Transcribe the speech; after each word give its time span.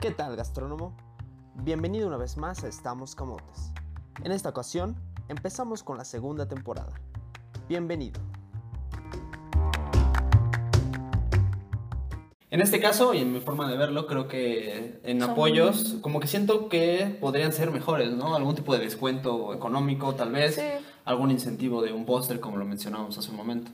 ¿Qué 0.00 0.10
tal, 0.10 0.34
gastrónomo? 0.34 0.96
Bienvenido 1.56 2.08
una 2.08 2.16
vez 2.16 2.38
más 2.38 2.64
a 2.64 2.68
Estamos 2.68 3.14
Camotes. 3.14 3.70
En 4.24 4.32
esta 4.32 4.48
ocasión, 4.48 4.96
empezamos 5.28 5.82
con 5.82 5.98
la 5.98 6.06
segunda 6.06 6.48
temporada. 6.48 6.92
Bienvenido. 7.68 8.18
En 12.48 12.62
este 12.62 12.80
caso, 12.80 13.12
y 13.14 13.18
en 13.18 13.32
mi 13.32 13.40
forma 13.40 13.70
de 13.70 13.76
verlo, 13.76 14.06
creo 14.06 14.26
que 14.26 15.00
en 15.04 15.22
apoyos, 15.22 15.96
como 16.00 16.18
que 16.18 16.26
siento 16.26 16.68
que 16.68 17.18
podrían 17.20 17.52
ser 17.52 17.70
mejores, 17.70 18.10
¿no? 18.12 18.34
Algún 18.34 18.54
tipo 18.54 18.72
de 18.72 18.80
descuento 18.80 19.52
económico, 19.54 20.14
tal 20.14 20.32
vez, 20.32 20.54
Sí. 20.56 20.62
algún 21.04 21.30
incentivo 21.30 21.82
de 21.82 21.92
un 21.92 22.06
póster, 22.06 22.40
como 22.40 22.56
lo 22.56 22.64
mencionábamos 22.64 23.18
hace 23.18 23.30
un 23.30 23.36
momento. 23.36 23.70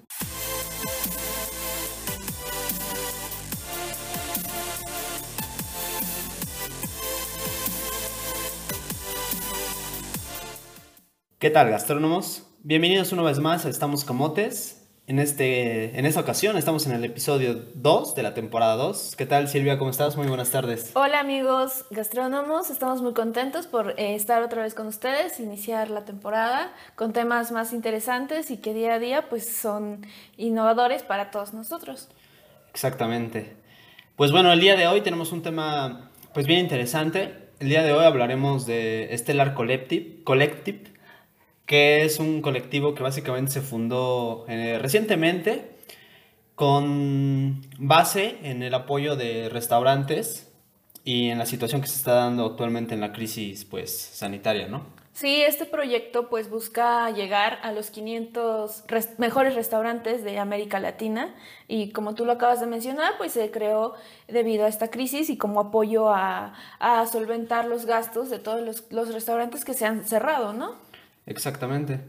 ¿Qué 11.46 11.50
tal, 11.50 11.70
gastrónomos? 11.70 12.42
Bienvenidos 12.64 13.12
una 13.12 13.22
vez 13.22 13.38
más 13.38 13.64
a 13.66 13.68
Estamos 13.68 14.04
Camotes. 14.04 14.84
En, 15.06 15.20
este, 15.20 15.96
en 15.96 16.04
esta 16.04 16.18
ocasión 16.18 16.56
estamos 16.56 16.86
en 16.86 16.92
el 16.92 17.04
episodio 17.04 17.54
2 17.76 18.16
de 18.16 18.24
la 18.24 18.34
temporada 18.34 18.74
2. 18.74 19.14
¿Qué 19.16 19.26
tal, 19.26 19.46
Silvia? 19.46 19.78
¿Cómo 19.78 19.92
estás? 19.92 20.16
Muy 20.16 20.26
buenas 20.26 20.50
tardes. 20.50 20.90
Hola 20.94 21.20
amigos 21.20 21.84
gastrónomos, 21.92 22.70
estamos 22.70 23.00
muy 23.00 23.14
contentos 23.14 23.68
por 23.68 23.90
eh, 23.90 24.16
estar 24.16 24.42
otra 24.42 24.64
vez 24.64 24.74
con 24.74 24.88
ustedes, 24.88 25.38
iniciar 25.38 25.88
la 25.88 26.04
temporada 26.04 26.72
con 26.96 27.12
temas 27.12 27.52
más 27.52 27.72
interesantes 27.72 28.50
y 28.50 28.56
que 28.56 28.74
día 28.74 28.94
a 28.94 28.98
día 28.98 29.28
pues 29.28 29.48
son 29.48 30.04
innovadores 30.36 31.04
para 31.04 31.30
todos 31.30 31.54
nosotros. 31.54 32.08
Exactamente. 32.72 33.54
Pues 34.16 34.32
bueno, 34.32 34.52
el 34.52 34.58
día 34.58 34.74
de 34.74 34.88
hoy 34.88 35.00
tenemos 35.02 35.30
un 35.30 35.42
tema 35.42 36.10
pues 36.34 36.48
bien 36.48 36.58
interesante. 36.58 37.50
El 37.60 37.68
día 37.68 37.84
de 37.84 37.92
hoy 37.92 38.04
hablaremos 38.04 38.66
de 38.66 39.14
Stellar 39.16 39.54
Collective, 39.54 40.24
Collective 40.24 40.95
que 41.66 42.04
es 42.04 42.18
un 42.18 42.42
colectivo 42.42 42.94
que 42.94 43.02
básicamente 43.02 43.52
se 43.52 43.60
fundó 43.60 44.44
eh, 44.48 44.78
recientemente 44.80 45.76
con 46.54 47.60
base 47.78 48.38
en 48.42 48.62
el 48.62 48.72
apoyo 48.74 49.16
de 49.16 49.48
restaurantes 49.48 50.50
y 51.04 51.28
en 51.28 51.38
la 51.38 51.46
situación 51.46 51.80
que 51.82 51.88
se 51.88 51.96
está 51.96 52.14
dando 52.14 52.46
actualmente 52.46 52.94
en 52.94 53.00
la 53.00 53.12
crisis 53.12 53.64
pues 53.64 53.90
sanitaria, 53.96 54.66
¿no? 54.66 54.84
Sí, 55.12 55.40
este 55.40 55.64
proyecto 55.64 56.28
pues 56.28 56.50
busca 56.50 57.10
llegar 57.10 57.58
a 57.62 57.72
los 57.72 57.88
500 57.90 58.84
res- 58.86 59.18
mejores 59.18 59.54
restaurantes 59.54 60.22
de 60.24 60.38
América 60.38 60.78
Latina 60.78 61.34
y 61.68 61.90
como 61.92 62.14
tú 62.14 62.26
lo 62.26 62.32
acabas 62.32 62.60
de 62.60 62.66
mencionar 62.66 63.14
pues 63.16 63.32
se 63.32 63.50
creó 63.50 63.94
debido 64.28 64.66
a 64.66 64.68
esta 64.68 64.90
crisis 64.90 65.30
y 65.30 65.38
como 65.38 65.60
apoyo 65.60 66.10
a, 66.10 66.52
solventar 67.10 67.64
los 67.64 67.86
gastos 67.86 68.28
de 68.28 68.38
todos 68.38 68.84
los 68.90 69.14
restaurantes 69.14 69.64
que 69.64 69.72
se 69.72 69.86
han 69.86 70.04
cerrado, 70.04 70.52
¿no? 70.52 70.74
Exactamente. 71.26 72.00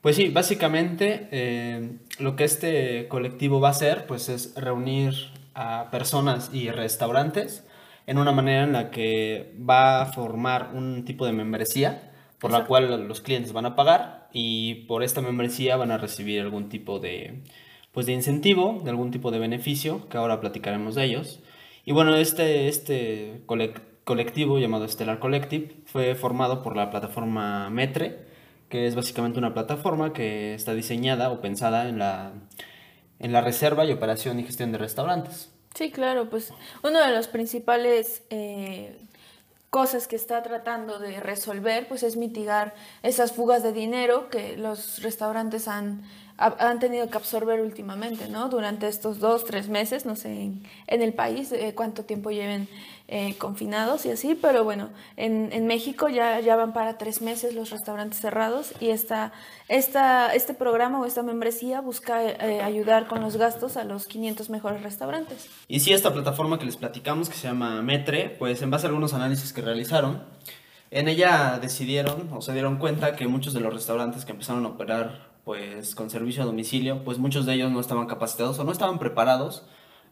Pues 0.00 0.16
sí, 0.16 0.28
básicamente 0.28 1.28
eh, 1.32 1.96
lo 2.18 2.36
que 2.36 2.44
este 2.44 3.08
colectivo 3.08 3.60
va 3.60 3.68
a 3.68 3.70
hacer 3.72 4.06
pues 4.06 4.28
es 4.28 4.54
reunir 4.54 5.14
a 5.54 5.90
personas 5.90 6.50
y 6.52 6.70
restaurantes 6.70 7.66
en 8.06 8.18
una 8.18 8.30
manera 8.32 8.62
en 8.64 8.72
la 8.72 8.90
que 8.90 9.54
va 9.68 10.02
a 10.02 10.06
formar 10.06 10.70
un 10.74 11.04
tipo 11.04 11.26
de 11.26 11.32
membresía 11.32 12.12
por 12.38 12.50
la 12.50 12.58
Exacto. 12.58 12.68
cual 12.68 13.08
los 13.08 13.20
clientes 13.20 13.52
van 13.52 13.66
a 13.66 13.74
pagar 13.74 14.28
y 14.32 14.84
por 14.86 15.02
esta 15.02 15.22
membresía 15.22 15.76
van 15.76 15.90
a 15.90 15.98
recibir 15.98 16.40
algún 16.40 16.68
tipo 16.68 16.98
de 17.00 17.42
pues 17.92 18.04
de 18.04 18.12
incentivo, 18.12 18.82
de 18.84 18.90
algún 18.90 19.10
tipo 19.10 19.30
de 19.30 19.38
beneficio, 19.38 20.06
que 20.10 20.18
ahora 20.18 20.38
platicaremos 20.38 20.94
de 20.94 21.04
ellos. 21.04 21.40
Y 21.86 21.92
bueno, 21.92 22.14
este, 22.14 22.68
este 22.68 23.40
colec- 23.46 23.80
colectivo 24.04 24.58
llamado 24.58 24.86
Stellar 24.86 25.18
Collective 25.18 25.76
fue 25.86 26.14
formado 26.14 26.62
por 26.62 26.76
la 26.76 26.90
plataforma 26.90 27.70
Metre, 27.70 28.26
que 28.68 28.86
es 28.86 28.94
básicamente 28.94 29.38
una 29.38 29.54
plataforma 29.54 30.12
que 30.12 30.54
está 30.54 30.74
diseñada 30.74 31.30
o 31.30 31.40
pensada 31.40 31.88
en 31.88 31.98
la, 31.98 32.32
en 33.18 33.32
la 33.32 33.40
reserva 33.40 33.84
y 33.84 33.92
operación 33.92 34.38
y 34.40 34.44
gestión 34.44 34.72
de 34.72 34.78
restaurantes. 34.78 35.50
Sí, 35.74 35.90
claro, 35.90 36.30
pues 36.30 36.52
uno 36.82 37.00
de 37.00 37.14
los 37.14 37.28
principales 37.28 38.22
eh, 38.30 38.96
cosas 39.70 40.08
que 40.08 40.16
está 40.16 40.42
tratando 40.42 40.98
de 40.98 41.20
resolver 41.20 41.86
pues 41.86 42.02
es 42.02 42.16
mitigar 42.16 42.74
esas 43.02 43.32
fugas 43.32 43.62
de 43.62 43.72
dinero 43.72 44.30
que 44.30 44.56
los 44.56 45.02
restaurantes 45.02 45.68
han, 45.68 46.02
ha- 46.38 46.56
han 46.70 46.78
tenido 46.78 47.08
que 47.10 47.16
absorber 47.18 47.60
últimamente, 47.60 48.28
¿no? 48.28 48.48
Durante 48.48 48.88
estos 48.88 49.18
dos, 49.18 49.44
tres 49.44 49.68
meses, 49.68 50.06
no 50.06 50.16
sé 50.16 50.30
en, 50.30 50.62
en 50.86 51.02
el 51.02 51.12
país 51.12 51.52
eh, 51.52 51.74
cuánto 51.74 52.04
tiempo 52.04 52.30
lleven 52.30 52.68
eh, 53.08 53.36
confinados 53.38 54.04
y 54.04 54.10
así, 54.10 54.34
pero 54.34 54.64
bueno, 54.64 54.90
en, 55.16 55.52
en 55.52 55.68
México 55.68 56.08
ya, 56.08 56.40
ya 56.40 56.56
van 56.56 56.72
para 56.72 56.98
tres 56.98 57.22
meses 57.22 57.54
los 57.54 57.70
restaurantes 57.70 58.18
cerrados 58.20 58.72
y 58.80 58.88
esta, 58.88 59.32
esta, 59.68 60.34
este 60.34 60.54
programa 60.54 61.00
o 61.00 61.04
esta 61.04 61.22
membresía 61.22 61.80
busca 61.80 62.24
eh, 62.24 62.62
ayudar 62.62 63.06
con 63.06 63.20
los 63.20 63.36
gastos 63.36 63.76
a 63.76 63.84
los 63.84 64.06
500 64.06 64.50
mejores 64.50 64.82
restaurantes. 64.82 65.48
Y 65.68 65.78
sí, 65.78 65.92
esta 65.92 66.12
plataforma 66.12 66.58
que 66.58 66.66
les 66.66 66.76
platicamos, 66.76 67.28
que 67.28 67.36
se 67.36 67.46
llama 67.46 67.80
Metre, 67.80 68.34
pues 68.40 68.60
en 68.62 68.70
base 68.70 68.86
a 68.86 68.88
algunos 68.88 69.14
análisis 69.14 69.52
que 69.52 69.60
realizaron, 69.60 70.24
en 70.90 71.06
ella 71.06 71.60
decidieron 71.60 72.32
o 72.32 72.40
se 72.40 72.52
dieron 72.54 72.78
cuenta 72.78 73.14
que 73.14 73.28
muchos 73.28 73.52
de 73.54 73.60
los 73.60 73.72
restaurantes 73.72 74.24
que 74.24 74.32
empezaron 74.32 74.64
a 74.64 74.70
operar 74.70 75.30
pues 75.44 75.94
con 75.94 76.10
servicio 76.10 76.42
a 76.42 76.46
domicilio, 76.46 77.04
pues 77.04 77.18
muchos 77.18 77.46
de 77.46 77.54
ellos 77.54 77.70
no 77.70 77.78
estaban 77.78 78.08
capacitados 78.08 78.58
o 78.58 78.64
no 78.64 78.72
estaban 78.72 78.98
preparados 78.98 79.64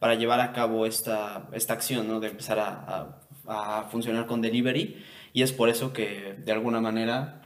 para 0.05 0.17
llevar 0.17 0.39
a 0.43 0.53
cabo 0.53 0.85
esta, 0.85 1.49
esta 1.53 1.73
acción, 1.73 2.07
¿no? 2.07 2.21
De 2.21 2.29
empezar 2.29 2.59
a, 2.59 3.17
a- 3.47 3.85
funcionar 3.91 4.27
con 4.27 4.43
delivery. 4.43 5.03
Y 5.33 5.41
es 5.41 5.51
por 5.51 5.71
eso 5.71 5.95
que 5.95 6.35
de 6.45 6.53
alguna 6.53 6.79
manera 6.83 7.41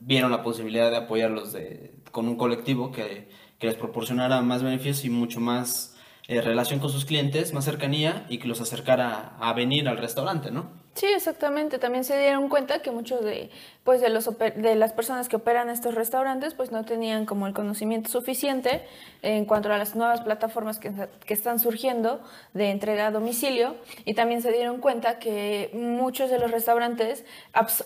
vieron 0.00 0.30
la 0.30 0.42
posibilidad 0.42 0.90
de 0.90 0.98
apoyarlos 0.98 1.54
de, 1.54 1.94
con 2.12 2.28
un 2.28 2.36
colectivo 2.36 2.92
que, 2.92 3.30
que 3.58 3.66
les 3.66 3.76
proporcionara 3.76 4.42
más 4.42 4.62
beneficios 4.62 5.06
y 5.06 5.08
mucho 5.08 5.40
más 5.40 5.96
eh, 6.28 6.42
relación 6.42 6.80
con 6.80 6.90
sus 6.90 7.06
clientes, 7.06 7.54
más 7.54 7.64
cercanía 7.64 8.26
y 8.28 8.36
que 8.36 8.46
los 8.46 8.60
acercara 8.60 9.32
a 9.40 9.54
venir 9.54 9.88
al 9.88 9.96
restaurante, 9.96 10.50
¿no? 10.50 10.68
Sí, 10.92 11.06
exactamente. 11.06 11.78
También 11.78 12.04
se 12.04 12.18
dieron 12.18 12.50
cuenta 12.50 12.82
que 12.82 12.90
muchos 12.90 13.24
de, 13.24 13.48
pues, 13.86 14.02
de, 14.02 14.10
los, 14.10 14.28
de 14.38 14.74
las 14.74 14.92
personas 14.92 15.30
que 15.30 15.36
operan 15.36 15.70
estos 15.70 15.94
restaurantes 15.94 16.52
pues, 16.52 16.72
no 16.72 16.84
tenían 16.84 17.24
como 17.24 17.46
el 17.46 17.54
conocimiento 17.54 18.10
suficiente 18.10 18.82
en 19.22 19.46
cuanto 19.46 19.72
a 19.72 19.78
las 19.78 19.96
nuevas 19.96 20.20
plataformas 20.20 20.78
que, 20.78 20.92
que 21.24 21.32
están 21.32 21.58
surgiendo 21.58 22.20
de 22.52 22.70
entrega 22.70 23.06
a 23.06 23.10
domicilio. 23.10 23.76
Y 24.04 24.14
también 24.14 24.42
se 24.42 24.52
dieron 24.52 24.80
cuenta 24.80 25.18
que 25.18 25.70
muchos 25.72 26.28
de 26.28 26.38
los 26.38 26.50
restaurantes, 26.50 27.24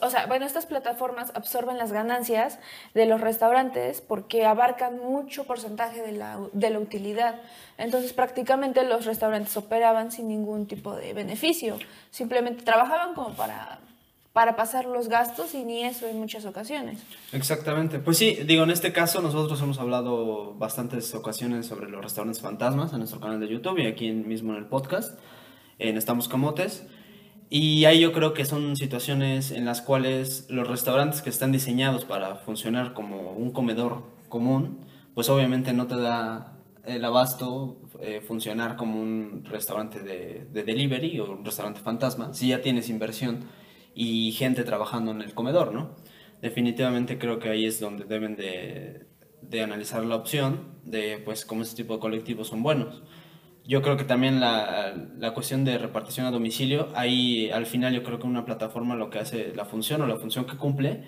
o 0.00 0.10
sea, 0.10 0.26
bueno, 0.26 0.46
estas 0.46 0.66
plataformas 0.66 1.30
absorben 1.34 1.78
las 1.78 1.92
ganancias 1.92 2.58
de 2.94 3.06
los 3.06 3.20
restaurantes 3.20 4.00
porque 4.00 4.46
abarcan 4.46 4.98
mucho 4.98 5.44
porcentaje 5.44 6.02
de 6.02 6.12
la, 6.12 6.38
de 6.52 6.70
la 6.70 6.78
utilidad. 6.78 7.36
Entonces, 7.76 8.14
prácticamente 8.14 8.84
los 8.84 9.04
restaurantes 9.04 9.54
operaban 9.56 10.12
sin 10.12 10.28
ningún 10.28 10.66
tipo 10.66 10.96
de 10.96 11.12
beneficio. 11.12 11.78
Simplemente 12.10 12.64
trabajaban 12.64 13.14
como 13.14 13.34
para, 13.36 13.80
para 14.32 14.54
pasar 14.54 14.86
los 14.86 15.08
gastos 15.08 15.54
y 15.54 15.64
ni 15.64 15.82
eso 15.82 16.06
en 16.06 16.18
muchas 16.18 16.44
ocasiones. 16.44 17.02
Exactamente. 17.32 17.98
Pues 17.98 18.16
sí, 18.16 18.38
digo, 18.46 18.62
en 18.62 18.70
este 18.70 18.92
caso 18.92 19.20
nosotros 19.20 19.60
hemos 19.60 19.78
hablado 19.78 20.54
bastantes 20.54 21.14
ocasiones 21.14 21.66
sobre 21.66 21.90
los 21.90 22.02
restaurantes 22.02 22.40
fantasmas 22.40 22.92
en 22.92 22.98
nuestro 22.98 23.20
canal 23.20 23.40
de 23.40 23.48
YouTube 23.48 23.78
y 23.78 23.86
aquí 23.86 24.12
mismo 24.12 24.52
en 24.52 24.58
el 24.58 24.66
podcast, 24.66 25.18
en 25.78 25.96
Estamos 25.96 26.28
Camotes. 26.28 26.86
Y 27.52 27.84
ahí 27.86 27.98
yo 27.98 28.12
creo 28.12 28.32
que 28.32 28.44
son 28.44 28.76
situaciones 28.76 29.50
en 29.50 29.64
las 29.64 29.82
cuales 29.82 30.46
los 30.48 30.68
restaurantes 30.68 31.22
que 31.22 31.30
están 31.30 31.50
diseñados 31.50 32.04
para 32.04 32.36
funcionar 32.36 32.94
como 32.94 33.32
un 33.32 33.50
comedor 33.50 34.04
común, 34.28 34.86
pues 35.14 35.28
obviamente 35.28 35.72
no 35.72 35.88
te 35.88 35.96
da 35.96 36.52
el 36.84 37.04
abasto 37.04 37.80
eh, 38.00 38.20
funcionar 38.20 38.76
como 38.76 39.00
un 39.00 39.44
restaurante 39.44 39.98
de, 40.00 40.46
de 40.52 40.62
delivery 40.62 41.18
o 41.18 41.32
un 41.32 41.44
restaurante 41.44 41.80
fantasma, 41.80 42.32
si 42.32 42.48
ya 42.48 42.62
tienes 42.62 42.88
inversión 42.88 43.40
y 43.94 44.32
gente 44.32 44.64
trabajando 44.64 45.10
en 45.12 45.22
el 45.22 45.34
comedor, 45.34 45.72
¿no? 45.72 45.96
Definitivamente 46.42 47.18
creo 47.18 47.38
que 47.38 47.50
ahí 47.50 47.66
es 47.66 47.80
donde 47.80 48.04
deben 48.04 48.36
de, 48.36 49.06
de 49.42 49.62
analizar 49.62 50.04
la 50.04 50.16
opción 50.16 50.78
de, 50.84 51.20
pues, 51.24 51.44
cómo 51.44 51.62
este 51.62 51.82
tipo 51.82 51.94
de 51.94 52.00
colectivos 52.00 52.48
son 52.48 52.62
buenos. 52.62 53.02
Yo 53.64 53.82
creo 53.82 53.96
que 53.96 54.04
también 54.04 54.40
la, 54.40 54.94
la 55.18 55.34
cuestión 55.34 55.64
de 55.64 55.78
repartición 55.78 56.26
a 56.26 56.30
domicilio, 56.30 56.88
ahí 56.94 57.50
al 57.50 57.66
final 57.66 57.92
yo 57.92 58.02
creo 58.02 58.18
que 58.18 58.26
una 58.26 58.44
plataforma 58.44 58.96
lo 58.96 59.10
que 59.10 59.18
hace, 59.18 59.54
la 59.54 59.66
función 59.66 60.00
o 60.02 60.06
la 60.06 60.16
función 60.16 60.46
que 60.46 60.56
cumple 60.56 61.04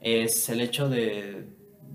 es 0.00 0.48
el 0.50 0.60
hecho 0.60 0.88
de, 0.88 1.46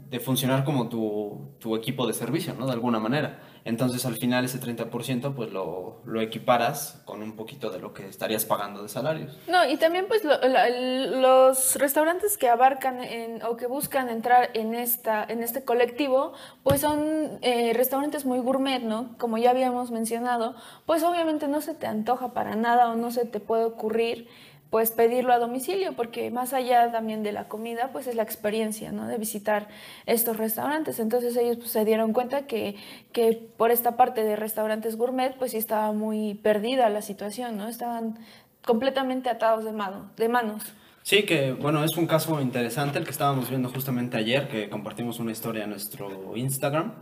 de 0.10 0.20
funcionar 0.20 0.64
como 0.64 0.90
tu, 0.90 1.56
tu, 1.60 1.76
equipo 1.76 2.08
de 2.08 2.14
servicio, 2.14 2.54
¿no? 2.54 2.66
De 2.66 2.74
alguna 2.74 3.00
manera. 3.00 3.40
Entonces 3.66 4.06
al 4.06 4.16
final 4.16 4.46
ese 4.46 4.60
30% 4.60 5.36
pues 5.36 5.52
lo, 5.52 6.02
lo, 6.06 6.22
equiparas 6.22 7.02
con 7.06 7.22
un 7.22 7.36
poquito 7.36 7.70
de 7.70 7.80
lo 7.80 7.94
que 7.94 8.08
estarías 8.08 8.46
pagando 8.46 8.82
de 8.82 8.90
salarios. 8.90 9.38
No, 9.48 9.70
y 9.70 9.78
también 9.78 10.06
pues 10.08 10.24
lo, 10.24 10.40
los 11.22 11.76
restaurantes 11.76 12.38
que 12.38 12.50
abarcan 12.50 13.00
o 13.48 13.58
que 13.58 13.68
buscan 13.68 14.10
entrar 14.10 14.50
en, 14.54 14.74
esta, 14.74 15.24
en 15.28 15.44
este 15.44 15.64
colectivo 15.64 16.34
pues 16.64 16.82
son 16.82 17.38
eh, 17.42 17.74
restaurantes 17.74 18.26
muy 18.26 18.40
gourmet, 18.40 18.82
¿no? 18.82 19.16
Como 19.18 19.38
ya 19.38 19.52
habíamos 19.52 19.92
mencionado, 19.92 20.56
pues 20.86 21.04
obviamente 21.04 21.48
no 21.48 21.62
se 21.62 21.76
te 21.76 21.86
antoja 21.86 22.34
para 22.34 22.56
nada 22.56 22.90
o 22.90 22.96
no 22.96 23.12
se 23.12 23.26
te 23.26 23.40
puede 23.40 23.66
ocurrir 23.66 24.28
pues 24.70 24.92
pedirlo 24.92 25.34
a 25.34 25.40
domicilio, 25.40 25.94
porque 25.94 26.30
más 26.30 26.54
allá 26.54 26.92
también 26.92 27.24
de 27.24 27.32
la 27.32 27.48
comida, 27.48 27.90
pues 27.92 28.08
es 28.08 28.16
la 28.16 28.24
experiencia, 28.24 28.92
¿no? 28.92 29.08
De 29.08 29.18
visitar 29.18 29.68
estos 30.06 30.38
restaurantes. 30.38 31.00
Entonces 31.00 31.36
ellos 31.38 31.58
pues, 31.58 31.72
se 31.72 31.86
dieron 31.86 32.14
cuenta 32.14 32.46
que, 32.46 32.76
que 33.12 33.50
por 33.58 33.72
esta 33.72 33.98
parte 33.98 34.24
de 34.24 34.36
restaurantes 34.36 34.96
gourmet, 34.96 35.36
pues 35.38 35.52
sí 35.52 35.58
estaba 35.58 35.92
muy 35.92 36.36
perdida 36.36 36.90
la 36.90 37.02
situación, 37.02 37.58
¿no? 37.58 37.68
Estaban 37.68 38.20
completamente 38.64 39.30
atados 39.30 39.66
de, 39.66 39.72
mano, 39.72 40.12
de 40.18 40.30
manos. 40.30 40.64
Sí, 41.02 41.24
que 41.24 41.54
bueno, 41.54 41.84
es 41.84 41.98
un 41.98 42.06
caso 42.06 42.40
interesante 42.40 43.00
el 43.00 43.06
que 43.06 43.12
estábamos 43.12 43.50
viendo 43.50 43.70
justamente 43.70 44.18
ayer, 44.18 44.48
que 44.48 44.70
compartimos 44.70 45.20
una 45.20 45.32
historia 45.32 45.64
en 45.64 45.72
nuestro 45.72 46.36
Instagram 46.36 46.94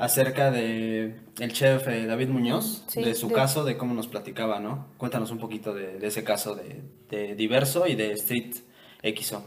acerca 0.00 0.50
de 0.50 1.14
el 1.38 1.52
chef 1.52 1.86
eh, 1.86 2.06
David 2.06 2.28
Muñoz, 2.28 2.86
de 2.94 3.14
su 3.14 3.30
caso, 3.30 3.64
de 3.64 3.76
cómo 3.76 3.94
nos 3.94 4.08
platicaba, 4.08 4.58
¿no? 4.58 4.86
Cuéntanos 4.96 5.30
un 5.30 5.38
poquito 5.38 5.74
de, 5.74 5.98
ese 6.06 6.24
caso 6.24 6.54
de, 6.56 7.34
Diverso 7.34 7.86
y 7.86 7.94
de 7.94 8.12
Street 8.12 8.56
XO. 9.02 9.42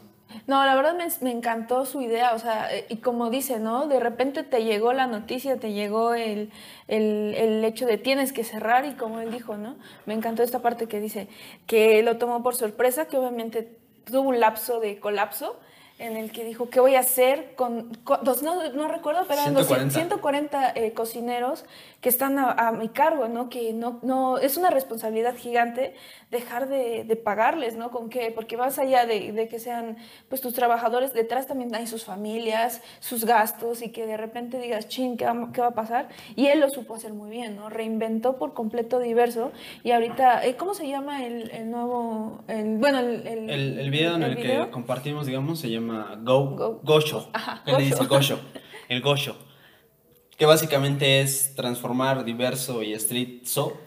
No, 0.48 0.64
la 0.66 0.76
verdad 0.76 0.96
me, 0.96 1.08
me, 1.22 1.32
encantó 1.32 1.86
su 1.86 2.02
idea, 2.02 2.34
o 2.34 2.40
sea, 2.40 2.76
eh, 2.76 2.86
y 2.90 2.98
como 2.98 3.30
dice, 3.30 3.60
¿no? 3.60 3.88
De 3.88 4.00
repente 4.00 4.44
te 4.44 4.64
llegó 4.64 4.94
la 4.94 5.08
noticia, 5.08 5.58
te 5.58 5.74
llegó 5.74 6.14
el, 6.14 6.52
el, 6.88 7.36
el, 7.36 7.64
hecho 7.64 7.86
de 7.86 7.98
tienes 7.98 8.34
que 8.34 8.44
cerrar 8.44 8.86
y 8.86 8.94
como 8.94 9.22
él 9.22 9.32
dijo, 9.32 9.58
¿no? 9.58 9.76
Me 10.06 10.14
encantó 10.14 10.44
esta 10.44 10.62
parte 10.62 10.88
que 10.88 11.00
dice 11.00 11.28
que 11.68 12.02
lo 12.04 12.18
tomó 12.18 12.44
por 12.44 12.56
sorpresa, 12.56 13.08
que 13.08 13.18
obviamente 13.18 13.78
tuvo 14.06 14.22
un 14.22 14.40
lapso 14.40 14.80
de 14.80 15.00
colapso, 15.00 15.60
en 16.00 16.18
el 16.18 16.32
que 16.32 16.44
dijo, 16.44 16.70
¿qué 16.70 16.80
voy 16.80 16.96
a 16.96 17.02
hacer 17.02 17.54
con, 17.56 17.92
no, 18.42 18.72
no, 18.72 18.88
recuerdo, 18.88 19.26
pero 19.28 19.42
eran 19.42 19.54
140, 19.54 19.94
140 19.94 20.74
eh, 20.76 20.92
cocineros 20.94 21.66
que 22.02 22.10
están 22.10 22.40
a, 22.40 22.72
mi 22.72 22.90
cargo, 22.90 23.28
¿no? 23.28 23.48
Que 23.50 23.74
no, 23.74 24.00
no, 24.02 24.40
es 24.40 24.58
una 24.58 24.72
responsabilidad 24.72 25.36
gigante 25.38 25.94
dejar 26.32 26.68
de, 26.68 27.04
de 27.04 27.16
pagarles, 27.16 27.78
¿no? 27.78 27.92
¿Con 27.92 28.10
qué? 28.10 28.32
Porque 28.34 28.58
más 28.58 28.80
allá 28.80 29.06
de, 29.06 29.32
de, 29.32 29.48
que 29.48 29.60
sean, 29.60 29.98
pues, 30.30 30.42
tus 30.42 30.54
trabajadores, 30.54 31.14
detrás 31.14 31.46
también 31.46 31.74
hay 31.76 31.86
sus 31.86 32.04
familias, 32.04 32.82
sus 33.00 33.24
gastos, 33.24 33.84
y 33.84 33.90
que 33.90 34.08
de 34.08 34.18
repente 34.18 34.60
digas, 34.60 34.90
ching, 34.90 35.16
¿qué 35.16 35.26
va, 35.26 35.52
qué 35.54 35.62
va 35.62 35.68
a 35.68 35.76
pasar? 35.76 36.10
Y 36.36 36.48
él 36.48 36.60
lo 36.60 36.70
supo 36.70 36.96
hacer 36.96 37.14
muy 37.14 37.30
bien, 37.30 37.56
¿no? 37.56 37.70
Reinventó 37.70 38.38
por 38.38 38.54
completo 38.54 39.00
diverso, 39.00 39.52
y 39.84 39.92
ahorita, 39.92 40.44
eh, 40.46 40.56
¿cómo 40.56 40.74
se 40.74 40.88
llama 40.88 41.24
el, 41.24 41.52
el 41.52 41.70
nuevo, 41.70 42.42
el, 42.48 42.78
bueno, 42.78 43.00
el... 43.00 43.28
El, 43.28 43.80
el, 43.80 43.92
video 43.92 44.16
en 44.16 44.24
el, 44.24 44.36
que 44.36 44.70
compartimos, 44.72 45.28
digamos, 45.28 45.60
se 45.60 45.70
llama 45.70 45.83
Go, 46.24 46.56
Go. 46.56 46.82
Gosho. 46.84 47.30
Ajá, 47.34 47.64
Él 47.66 47.78
dice 47.78 48.06
Gosho, 48.06 48.40
el 48.90 49.02
Gosho 49.02 49.36
que 50.38 50.46
básicamente 50.46 51.22
es 51.22 51.56
transformar 51.56 52.26
diverso 52.26 52.84
y 52.84 52.94
street 52.94 53.46
so 53.46 53.78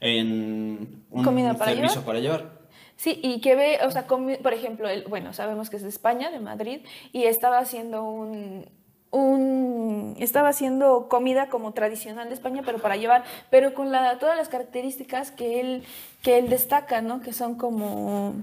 en 0.00 1.04
un 1.10 1.58
servicio 1.58 2.02
para 2.02 2.20
llevar. 2.20 2.64
Sí, 2.96 3.18
y 3.22 3.40
que 3.40 3.56
ve, 3.56 3.78
o 3.84 3.90
sea, 3.90 4.06
por 4.06 4.52
ejemplo, 4.52 4.88
el, 4.88 5.04
bueno, 5.04 5.32
sabemos 5.32 5.70
que 5.70 5.76
es 5.76 5.82
de 5.82 5.88
España, 5.88 6.30
de 6.30 6.40
Madrid, 6.40 6.80
y 7.12 7.24
estaba 7.24 7.58
haciendo 7.58 8.04
un, 8.04 8.66
un, 9.10 10.14
estaba 10.20 10.50
haciendo 10.50 11.08
comida 11.08 11.48
como 11.48 11.72
tradicional 11.72 12.28
de 12.28 12.34
España, 12.34 12.62
pero 12.64 12.78
para 12.78 12.96
llevar, 12.96 13.24
pero 13.50 13.74
con 13.74 13.90
la, 13.90 14.18
todas 14.18 14.36
las 14.36 14.48
características 14.48 15.32
que 15.32 15.60
él, 15.60 15.82
que 16.22 16.38
él 16.38 16.48
destaca, 16.48 17.00
¿no? 17.00 17.20
Que 17.20 17.32
son 17.32 17.56
como 17.56 18.34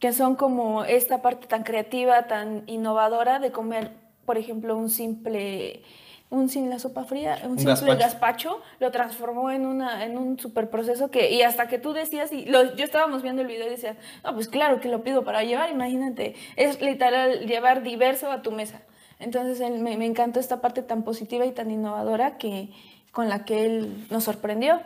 que 0.00 0.12
son 0.12 0.36
como 0.36 0.84
esta 0.84 1.22
parte 1.22 1.46
tan 1.46 1.62
creativa, 1.62 2.26
tan 2.26 2.62
innovadora 2.66 3.38
de 3.38 3.52
comer, 3.52 3.92
por 4.26 4.38
ejemplo, 4.38 4.76
un 4.76 4.90
simple 4.90 5.82
un 6.34 6.48
sin 6.48 6.68
la 6.68 6.78
sopa 6.78 7.04
fría, 7.04 7.38
un, 7.44 7.58
simple 7.58 7.94
gazpacho. 7.96 8.60
lo 8.80 8.90
transformó 8.90 9.50
en, 9.50 9.66
una, 9.66 10.04
en 10.04 10.18
un 10.18 10.38
super 10.38 10.68
proceso 10.68 11.10
que, 11.10 11.30
y 11.30 11.42
hasta 11.42 11.68
que 11.68 11.78
tú 11.78 11.92
decías, 11.92 12.32
y 12.32 12.44
lo, 12.46 12.74
yo 12.74 12.84
estábamos 12.84 13.22
viendo 13.22 13.42
el 13.42 13.48
video 13.48 13.66
y 13.66 13.70
decía, 13.70 13.96
no, 14.24 14.34
pues 14.34 14.48
claro 14.48 14.80
que 14.80 14.88
lo 14.88 15.02
pido 15.02 15.24
para 15.24 15.44
llevar, 15.44 15.70
imagínate, 15.70 16.34
es 16.56 16.80
literal 16.80 17.46
llevar 17.46 17.82
diverso 17.82 18.30
a 18.30 18.42
tu 18.42 18.50
mesa. 18.50 18.82
Entonces 19.20 19.60
me, 19.70 19.96
me 19.96 20.06
encantó 20.06 20.40
esta 20.40 20.60
parte 20.60 20.82
tan 20.82 21.04
positiva 21.04 21.46
y 21.46 21.52
tan 21.52 21.70
innovadora 21.70 22.36
que, 22.36 22.70
con 23.12 23.28
la 23.28 23.44
que 23.44 23.64
él 23.64 24.06
nos 24.10 24.24
sorprendió. 24.24 24.80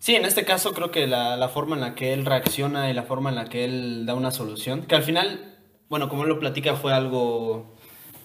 Sí, 0.00 0.16
en 0.16 0.24
este 0.24 0.46
caso 0.46 0.72
creo 0.72 0.90
que 0.90 1.06
la, 1.06 1.36
la, 1.36 1.48
forma 1.50 1.76
en 1.76 1.82
la 1.82 1.94
que 1.94 2.14
él 2.14 2.24
reacciona 2.24 2.90
y 2.90 2.94
la 2.94 3.02
forma 3.02 3.28
en 3.28 3.36
la 3.36 3.44
que 3.44 3.64
él 3.66 4.06
da 4.06 4.14
una 4.14 4.30
solución, 4.30 4.86
que 4.86 4.94
al 4.94 5.02
final, 5.02 5.58
bueno, 5.90 6.08
como 6.08 6.22
él 6.22 6.30
lo 6.30 6.38
platica, 6.40 6.74
fue 6.74 6.94
algo 6.94 7.76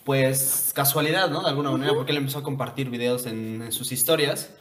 pues 0.06 0.72
casualidad, 0.74 1.30
¿no? 1.30 1.42
De 1.42 1.50
alguna 1.50 1.72
manera, 1.72 1.94
porque 1.94 2.12
él 2.14 2.20
empezó 2.20 2.40
a 2.40 2.44
compartir 2.44 2.90
videos 2.90 3.26
en, 3.26 3.72
sus 3.74 3.92
historias. 3.92 4.54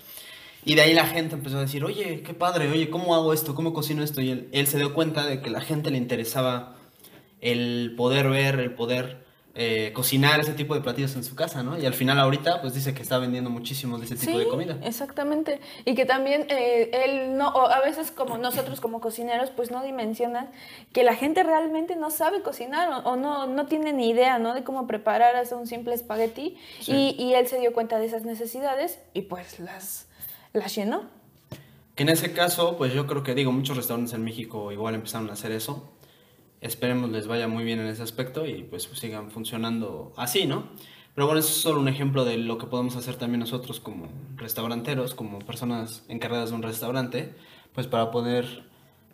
Y 0.64 0.74
de 0.74 0.82
ahí 0.82 0.94
la 0.94 1.06
gente 1.06 1.36
empezó 1.36 1.58
a 1.58 1.60
decir, 1.60 1.84
oye, 1.84 2.22
qué 2.22 2.34
padre, 2.34 2.68
oye, 2.70 2.90
¿cómo 2.90 3.14
hago 3.14 3.32
esto? 3.32 3.54
¿Cómo 3.54 3.74
cocino 3.74 4.02
esto? 4.02 4.20
Y 4.20 4.30
él, 4.30 4.48
él 4.52 4.66
se 4.66 4.78
dio 4.78 4.94
cuenta 4.94 5.26
de 5.26 5.40
que 5.40 5.50
a 5.50 5.52
la 5.52 5.60
gente 5.60 5.90
le 5.90 5.98
interesaba 5.98 6.76
el 7.40 7.94
poder 7.96 8.28
ver, 8.28 8.58
el 8.58 8.74
poder 8.74 9.24
eh, 9.56 9.92
cocinar 9.94 10.40
ese 10.40 10.52
tipo 10.52 10.74
de 10.74 10.80
platillos 10.80 11.14
en 11.14 11.22
su 11.22 11.36
casa, 11.36 11.62
¿no? 11.62 11.78
Y 11.78 11.86
al 11.86 11.94
final 11.94 12.18
ahorita 12.18 12.60
pues 12.60 12.74
dice 12.74 12.92
que 12.92 13.02
está 13.02 13.18
vendiendo 13.18 13.50
muchísimos 13.50 14.00
de 14.00 14.06
ese 14.06 14.16
tipo 14.16 14.36
de 14.36 14.48
comida. 14.48 14.76
Exactamente. 14.82 15.60
Y 15.84 15.94
que 15.94 16.04
también 16.04 16.46
eh, 16.48 16.90
él 17.04 17.36
no, 17.36 17.50
o 17.50 17.68
a 17.68 17.80
veces 17.80 18.10
como 18.10 18.36
nosotros 18.36 18.80
como 18.80 19.00
cocineros 19.00 19.50
pues 19.50 19.70
no 19.70 19.84
dimensionan 19.84 20.50
que 20.92 21.04
la 21.04 21.14
gente 21.14 21.44
realmente 21.44 21.94
no 21.94 22.10
sabe 22.10 22.42
cocinar 22.42 23.02
o, 23.04 23.14
no, 23.14 23.46
no 23.46 23.66
tiene 23.66 23.92
ni 23.92 24.10
idea, 24.10 24.40
¿no? 24.40 24.54
De 24.54 24.64
cómo 24.64 24.88
preparar 24.88 25.36
hasta 25.36 25.54
un 25.54 25.68
simple 25.68 25.94
espagueti. 25.94 26.56
Y, 26.88 27.14
y, 27.16 27.34
él 27.34 27.46
se 27.46 27.60
dio 27.60 27.72
cuenta 27.72 28.00
de 28.00 28.06
esas 28.06 28.24
necesidades 28.24 28.98
y 29.12 29.22
pues 29.22 29.60
las, 29.60 30.06
las 30.52 30.74
llenó. 30.74 31.04
Que 31.94 32.02
en 32.02 32.08
ese 32.08 32.32
caso, 32.32 32.76
pues 32.76 32.92
yo 32.92 33.06
creo 33.06 33.22
que 33.22 33.36
digo, 33.36 33.52
muchos 33.52 33.76
restaurantes 33.76 34.14
en 34.14 34.24
México 34.24 34.72
igual 34.72 34.96
empezaron 34.96 35.30
a 35.30 35.34
hacer 35.34 35.52
eso 35.52 35.93
Esperemos 36.64 37.10
les 37.10 37.26
vaya 37.26 37.46
muy 37.46 37.62
bien 37.62 37.78
en 37.78 37.88
ese 37.88 38.02
aspecto 38.02 38.46
y 38.46 38.62
pues, 38.62 38.88
sigan 38.94 39.30
funcionando 39.30 40.14
así, 40.16 40.46
¿no? 40.46 40.70
Pero 41.14 41.26
bueno, 41.26 41.40
eso 41.40 41.50
es 41.50 41.56
solo 41.56 41.78
un 41.78 41.88
ejemplo 41.88 42.24
de 42.24 42.38
lo 42.38 42.56
que 42.56 42.64
podemos 42.64 42.96
hacer 42.96 43.16
también 43.16 43.40
nosotros 43.40 43.80
como 43.80 44.08
restauranteros, 44.36 45.14
como 45.14 45.40
personas 45.40 46.06
encargadas 46.08 46.48
de 46.48 46.56
un 46.56 46.62
restaurante, 46.62 47.34
pues 47.74 47.86
para 47.86 48.10
poder 48.10 48.64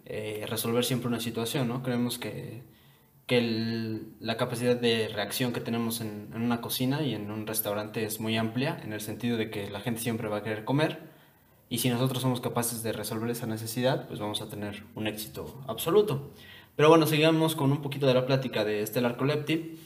eh, 0.06 0.46
resolver 0.48 0.84
siempre 0.84 1.08
una 1.08 1.18
situación, 1.18 1.66
¿no? 1.66 1.82
Creemos 1.82 2.20
que, 2.20 2.62
que 3.26 4.00
la 4.20 4.36
capacidad 4.36 4.76
de 4.76 5.08
reacción 5.08 5.52
que 5.52 5.60
tenemos 5.60 6.00
en, 6.00 6.30
en, 6.32 6.42
una 6.42 6.60
cocina 6.60 7.02
y 7.02 7.14
en 7.14 7.32
un 7.32 7.48
restaurante 7.48 8.04
es 8.04 8.20
muy 8.20 8.36
amplia, 8.36 8.80
en 8.84 8.92
el 8.92 9.00
sentido 9.00 9.36
de 9.36 9.50
que 9.50 9.68
la 9.70 9.80
gente 9.80 10.00
siempre 10.00 10.28
va 10.28 10.36
a 10.36 10.42
querer 10.44 10.64
comer, 10.64 11.00
y 11.68 11.78
si 11.78 11.90
nosotros 11.90 12.22
somos 12.22 12.40
capaces 12.40 12.84
de 12.84 12.92
resolver 12.92 13.28
esa 13.30 13.46
necesidad, 13.46 14.06
pues 14.06 14.20
vamos 14.20 14.40
a 14.40 14.48
tener 14.48 14.84
un 14.94 15.08
éxito 15.08 15.64
absoluto. 15.66 16.30
Pero 16.80 16.88
bueno, 16.88 17.06
sigamos 17.06 17.56
con 17.56 17.72
un 17.72 17.82
poquito 17.82 18.06
de 18.06 18.14
la 18.14 18.24
plática 18.24 18.64
de 18.64 18.86
Stellar 18.86 19.18
Collective. 19.18 19.76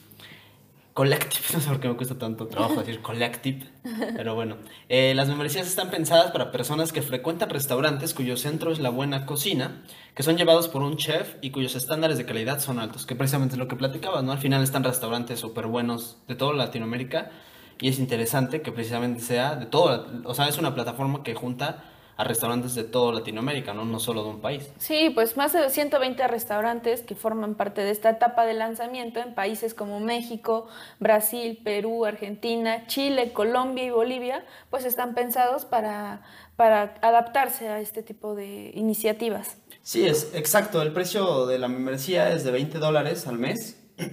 Collective, 0.93 1.45
no 1.55 1.59
sé 1.59 1.69
por 1.69 1.81
qué 1.81 1.89
me 1.89 1.97
cuesta 1.97 2.17
tanto 2.17 2.47
trabajo 2.47 2.77
decir 2.77 3.03
Collective, 3.03 3.67
pero 4.15 4.37
bueno. 4.37 4.59
Eh, 4.89 5.13
las 5.17 5.27
membresías 5.27 5.67
están 5.67 5.91
pensadas 5.91 6.31
para 6.31 6.53
personas 6.53 6.93
que 6.93 7.03
frecuentan 7.03 7.51
restaurantes 7.51 8.15
cuyo 8.15 8.37
centro 8.37 8.71
es 8.71 8.79
la 8.79 8.91
buena 8.91 9.27
cocina, 9.27 9.83
que 10.15 10.23
son 10.23 10.37
llevados 10.37 10.69
por 10.69 10.83
un 10.83 10.97
chef 10.97 11.35
y 11.41 11.51
cuyos 11.51 11.75
estándares 11.75 12.17
de 12.17 12.27
calidad 12.27 12.61
son 12.61 12.79
altos, 12.79 13.07
que 13.07 13.17
precisamente 13.17 13.57
es 13.57 13.59
lo 13.59 13.67
que 13.67 13.75
platicabas, 13.75 14.23
¿no? 14.23 14.31
Al 14.31 14.39
final 14.39 14.63
están 14.63 14.85
restaurantes 14.85 15.41
súper 15.41 15.67
buenos 15.67 16.19
de 16.29 16.37
toda 16.37 16.55
Latinoamérica 16.55 17.33
y 17.81 17.89
es 17.89 17.99
interesante 17.99 18.63
que 18.63 18.71
precisamente 18.71 19.19
sea 19.19 19.57
de 19.57 19.67
todo, 19.67 20.07
o 20.23 20.33
sea, 20.33 20.47
es 20.47 20.59
una 20.59 20.77
plataforma 20.77 21.25
que 21.25 21.35
junta 21.35 21.91
a 22.17 22.25
restaurantes 22.25 22.75
de 22.75 22.85
toda 22.85 23.13
Latinoamérica, 23.13 23.75
¿no? 23.75 23.85
no 23.85 23.99
solo 23.99 24.23
de 24.23 24.31
un 24.31 24.41
país. 24.41 24.71
Sí, 24.79 25.11
pues 25.15 25.37
más 25.37 25.53
de 25.53 25.69
120 25.69 26.27
restaurantes 26.29 27.03
que 27.03 27.15
forman 27.15 27.55
parte 27.55 27.83
de 27.83 27.91
esta 27.91 28.11
etapa 28.11 28.47
de 28.47 28.55
lanzamiento 28.55 29.21
en 29.21 29.35
países 29.35 29.75
como 29.75 29.99
México, 30.01 30.69
Brasil, 31.01 31.61
Perú, 31.65 32.05
Argentina, 32.05 32.87
Chile, 32.87 33.33
Colombia 33.33 33.85
y 33.85 33.91
Bolivia, 33.91 34.45
pues 34.71 34.85
están 34.85 35.15
pensados 35.15 35.65
para, 35.65 36.23
para 36.57 36.95
adaptarse 37.03 37.69
a 37.69 37.81
este 37.81 38.03
tipo 38.03 38.35
de 38.35 38.71
iniciativas. 38.75 39.57
Sí, 39.83 40.07
es 40.07 40.31
exacto. 40.35 40.83
El 40.83 40.93
precio 40.93 41.47
de 41.47 41.59
la 41.59 41.69
membresía 41.69 42.33
es 42.33 42.45
de 42.45 42.53
20 42.53 42.79
dólares 42.79 43.27
al 43.27 43.39
mes. 43.39 43.81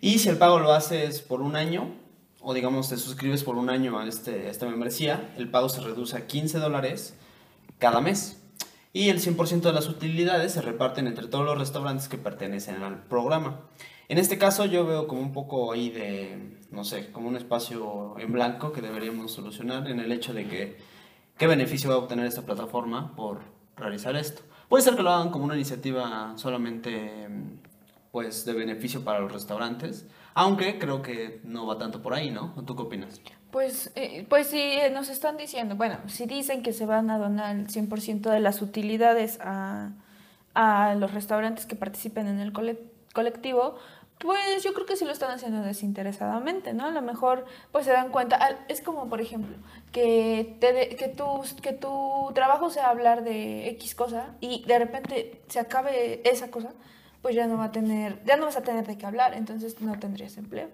Y 0.00 0.18
si 0.18 0.28
el 0.28 0.36
pago 0.36 0.58
lo 0.58 0.74
haces 0.74 1.22
por 1.22 1.40
un 1.40 1.56
año, 1.56 1.88
o 2.42 2.52
digamos 2.52 2.90
te 2.90 2.98
suscribes 2.98 3.42
por 3.42 3.56
un 3.56 3.70
año 3.70 3.98
a, 3.98 4.06
este, 4.06 4.48
a 4.48 4.50
esta 4.50 4.66
membresía, 4.66 5.32
el 5.38 5.48
pago 5.48 5.70
se 5.70 5.80
reduce 5.80 6.14
a 6.14 6.26
15 6.26 6.58
dólares 6.58 7.14
cada 7.84 8.00
mes. 8.00 8.40
Y 8.94 9.10
el 9.10 9.20
100% 9.20 9.60
de 9.60 9.72
las 9.74 9.90
utilidades 9.90 10.52
se 10.52 10.62
reparten 10.62 11.06
entre 11.06 11.26
todos 11.26 11.44
los 11.44 11.58
restaurantes 11.58 12.08
que 12.08 12.16
pertenecen 12.16 12.82
al 12.82 13.04
programa. 13.04 13.60
En 14.08 14.16
este 14.16 14.38
caso 14.38 14.64
yo 14.64 14.86
veo 14.86 15.06
como 15.06 15.20
un 15.20 15.34
poco 15.34 15.70
ahí 15.70 15.90
de, 15.90 16.60
no 16.70 16.84
sé, 16.84 17.12
como 17.12 17.28
un 17.28 17.36
espacio 17.36 18.18
en 18.18 18.32
blanco 18.32 18.72
que 18.72 18.80
deberíamos 18.80 19.32
solucionar 19.32 19.86
en 19.90 20.00
el 20.00 20.12
hecho 20.12 20.32
de 20.32 20.48
que 20.48 20.78
qué 21.36 21.46
beneficio 21.46 21.90
va 21.90 21.96
a 21.96 21.98
obtener 21.98 22.24
esta 22.24 22.46
plataforma 22.46 23.14
por 23.14 23.42
realizar 23.76 24.16
esto. 24.16 24.40
Puede 24.70 24.82
ser 24.82 24.96
que 24.96 25.02
lo 25.02 25.10
hagan 25.10 25.28
como 25.28 25.44
una 25.44 25.54
iniciativa 25.54 26.32
solamente 26.36 27.28
pues 28.12 28.46
de 28.46 28.54
beneficio 28.54 29.04
para 29.04 29.20
los 29.20 29.30
restaurantes, 29.30 30.06
aunque 30.32 30.78
creo 30.78 31.02
que 31.02 31.42
no 31.44 31.66
va 31.66 31.76
tanto 31.76 32.00
por 32.00 32.14
ahí, 32.14 32.30
¿no? 32.30 32.54
¿Tú 32.64 32.76
qué 32.76 32.82
opinas? 32.82 33.20
Pues, 33.54 33.92
eh, 33.94 34.26
pues 34.28 34.48
sí, 34.48 34.60
eh, 34.60 34.90
nos 34.90 35.08
están 35.08 35.36
diciendo, 35.36 35.76
bueno, 35.76 35.98
si 36.08 36.26
dicen 36.26 36.64
que 36.64 36.72
se 36.72 36.86
van 36.86 37.08
a 37.08 37.18
donar 37.18 37.54
el 37.54 37.68
100% 37.68 38.28
de 38.28 38.40
las 38.40 38.60
utilidades 38.60 39.38
a, 39.40 39.92
a 40.54 40.96
los 40.96 41.14
restaurantes 41.14 41.64
que 41.64 41.76
participen 41.76 42.26
en 42.26 42.40
el 42.40 42.52
colectivo, 43.12 43.76
pues 44.18 44.64
yo 44.64 44.74
creo 44.74 44.86
que 44.86 44.96
sí 44.96 45.04
lo 45.04 45.12
están 45.12 45.30
haciendo 45.30 45.62
desinteresadamente, 45.62 46.74
¿no? 46.74 46.86
A 46.86 46.90
lo 46.90 47.00
mejor 47.00 47.44
pues 47.70 47.84
se 47.84 47.92
dan 47.92 48.10
cuenta, 48.10 48.58
es 48.66 48.80
como 48.80 49.08
por 49.08 49.20
ejemplo, 49.20 49.56
que, 49.92 50.56
te 50.58 50.96
que, 50.96 51.06
tu, 51.06 51.42
que 51.62 51.72
tu 51.72 52.32
trabajo 52.34 52.70
sea 52.70 52.88
hablar 52.88 53.22
de 53.22 53.68
X 53.68 53.94
cosa 53.94 54.34
y 54.40 54.64
de 54.64 54.80
repente 54.80 55.42
se 55.46 55.60
acabe 55.60 56.28
esa 56.28 56.50
cosa, 56.50 56.72
pues 57.22 57.36
ya 57.36 57.46
no 57.46 57.56
va 57.56 57.66
a 57.66 57.72
tener, 57.72 58.20
ya 58.24 58.36
no 58.36 58.46
vas 58.46 58.56
a 58.56 58.64
tener 58.64 58.84
de 58.84 58.98
qué 58.98 59.06
hablar, 59.06 59.32
entonces 59.34 59.80
no 59.80 59.96
tendrías 60.00 60.38
empleo. 60.38 60.70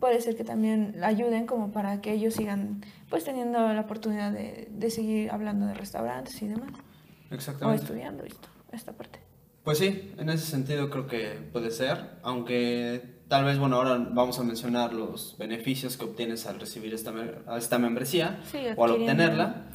Puede 0.00 0.20
ser 0.20 0.34
que 0.36 0.44
también 0.44 0.96
ayuden 1.04 1.46
como 1.46 1.70
para 1.70 2.00
que 2.00 2.12
ellos 2.12 2.34
sigan 2.34 2.82
pues 3.08 3.24
teniendo 3.24 3.72
la 3.72 3.82
oportunidad 3.82 4.32
de, 4.32 4.68
de 4.70 4.90
seguir 4.90 5.30
hablando 5.30 5.66
de 5.66 5.74
restaurantes 5.74 6.40
y 6.42 6.48
demás. 6.48 6.72
Exactamente. 7.30 7.80
O 7.80 7.84
estudiando 7.84 8.24
esto, 8.24 8.48
esta 8.72 8.92
parte. 8.92 9.20
Pues 9.62 9.78
sí, 9.78 10.12
en 10.16 10.30
ese 10.30 10.46
sentido 10.46 10.88
creo 10.88 11.06
que 11.06 11.38
puede 11.52 11.70
ser, 11.70 11.98
aunque 12.22 13.20
tal 13.28 13.44
vez, 13.44 13.58
bueno, 13.58 13.76
ahora 13.76 13.98
vamos 14.10 14.38
a 14.38 14.42
mencionar 14.42 14.94
los 14.94 15.36
beneficios 15.38 15.96
que 15.96 16.04
obtienes 16.04 16.46
al 16.46 16.58
recibir 16.58 16.94
esta, 16.94 17.12
esta 17.56 17.78
membresía 17.78 18.40
o 18.76 18.84
al 18.84 18.92
obtenerla, 18.92 19.66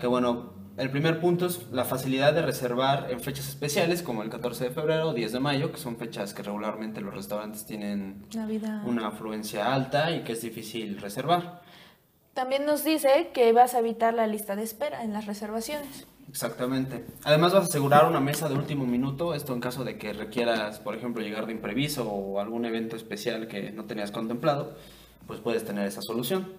que 0.00 0.06
bueno, 0.06 0.53
el 0.76 0.90
primer 0.90 1.20
punto 1.20 1.46
es 1.46 1.70
la 1.70 1.84
facilidad 1.84 2.32
de 2.32 2.42
reservar 2.42 3.08
en 3.10 3.20
fechas 3.20 3.48
especiales 3.48 4.02
como 4.02 4.22
el 4.22 4.30
14 4.30 4.64
de 4.64 4.70
febrero 4.70 5.10
o 5.10 5.14
10 5.14 5.32
de 5.32 5.40
mayo, 5.40 5.70
que 5.70 5.78
son 5.78 5.96
fechas 5.96 6.34
que 6.34 6.42
regularmente 6.42 7.00
los 7.00 7.14
restaurantes 7.14 7.64
tienen 7.64 8.26
una 8.84 9.08
afluencia 9.08 9.72
alta 9.72 10.10
y 10.10 10.24
que 10.24 10.32
es 10.32 10.42
difícil 10.42 11.00
reservar. 11.00 11.62
También 12.32 12.66
nos 12.66 12.82
dice 12.82 13.30
que 13.32 13.52
vas 13.52 13.74
a 13.74 13.78
evitar 13.78 14.12
la 14.14 14.26
lista 14.26 14.56
de 14.56 14.64
espera 14.64 15.04
en 15.04 15.12
las 15.12 15.26
reservaciones. 15.26 16.06
Exactamente. 16.28 17.04
Además 17.22 17.52
vas 17.52 17.64
a 17.64 17.68
asegurar 17.68 18.06
una 18.06 18.18
mesa 18.18 18.48
de 18.48 18.56
último 18.56 18.84
minuto, 18.84 19.34
esto 19.34 19.52
en 19.52 19.60
caso 19.60 19.84
de 19.84 19.96
que 19.98 20.12
requieras, 20.12 20.80
por 20.80 20.96
ejemplo, 20.96 21.22
llegar 21.22 21.46
de 21.46 21.52
imprevisto 21.52 22.10
o 22.10 22.40
algún 22.40 22.64
evento 22.64 22.96
especial 22.96 23.46
que 23.46 23.70
no 23.70 23.84
tenías 23.84 24.10
contemplado, 24.10 24.76
pues 25.28 25.38
puedes 25.38 25.64
tener 25.64 25.86
esa 25.86 26.02
solución. 26.02 26.52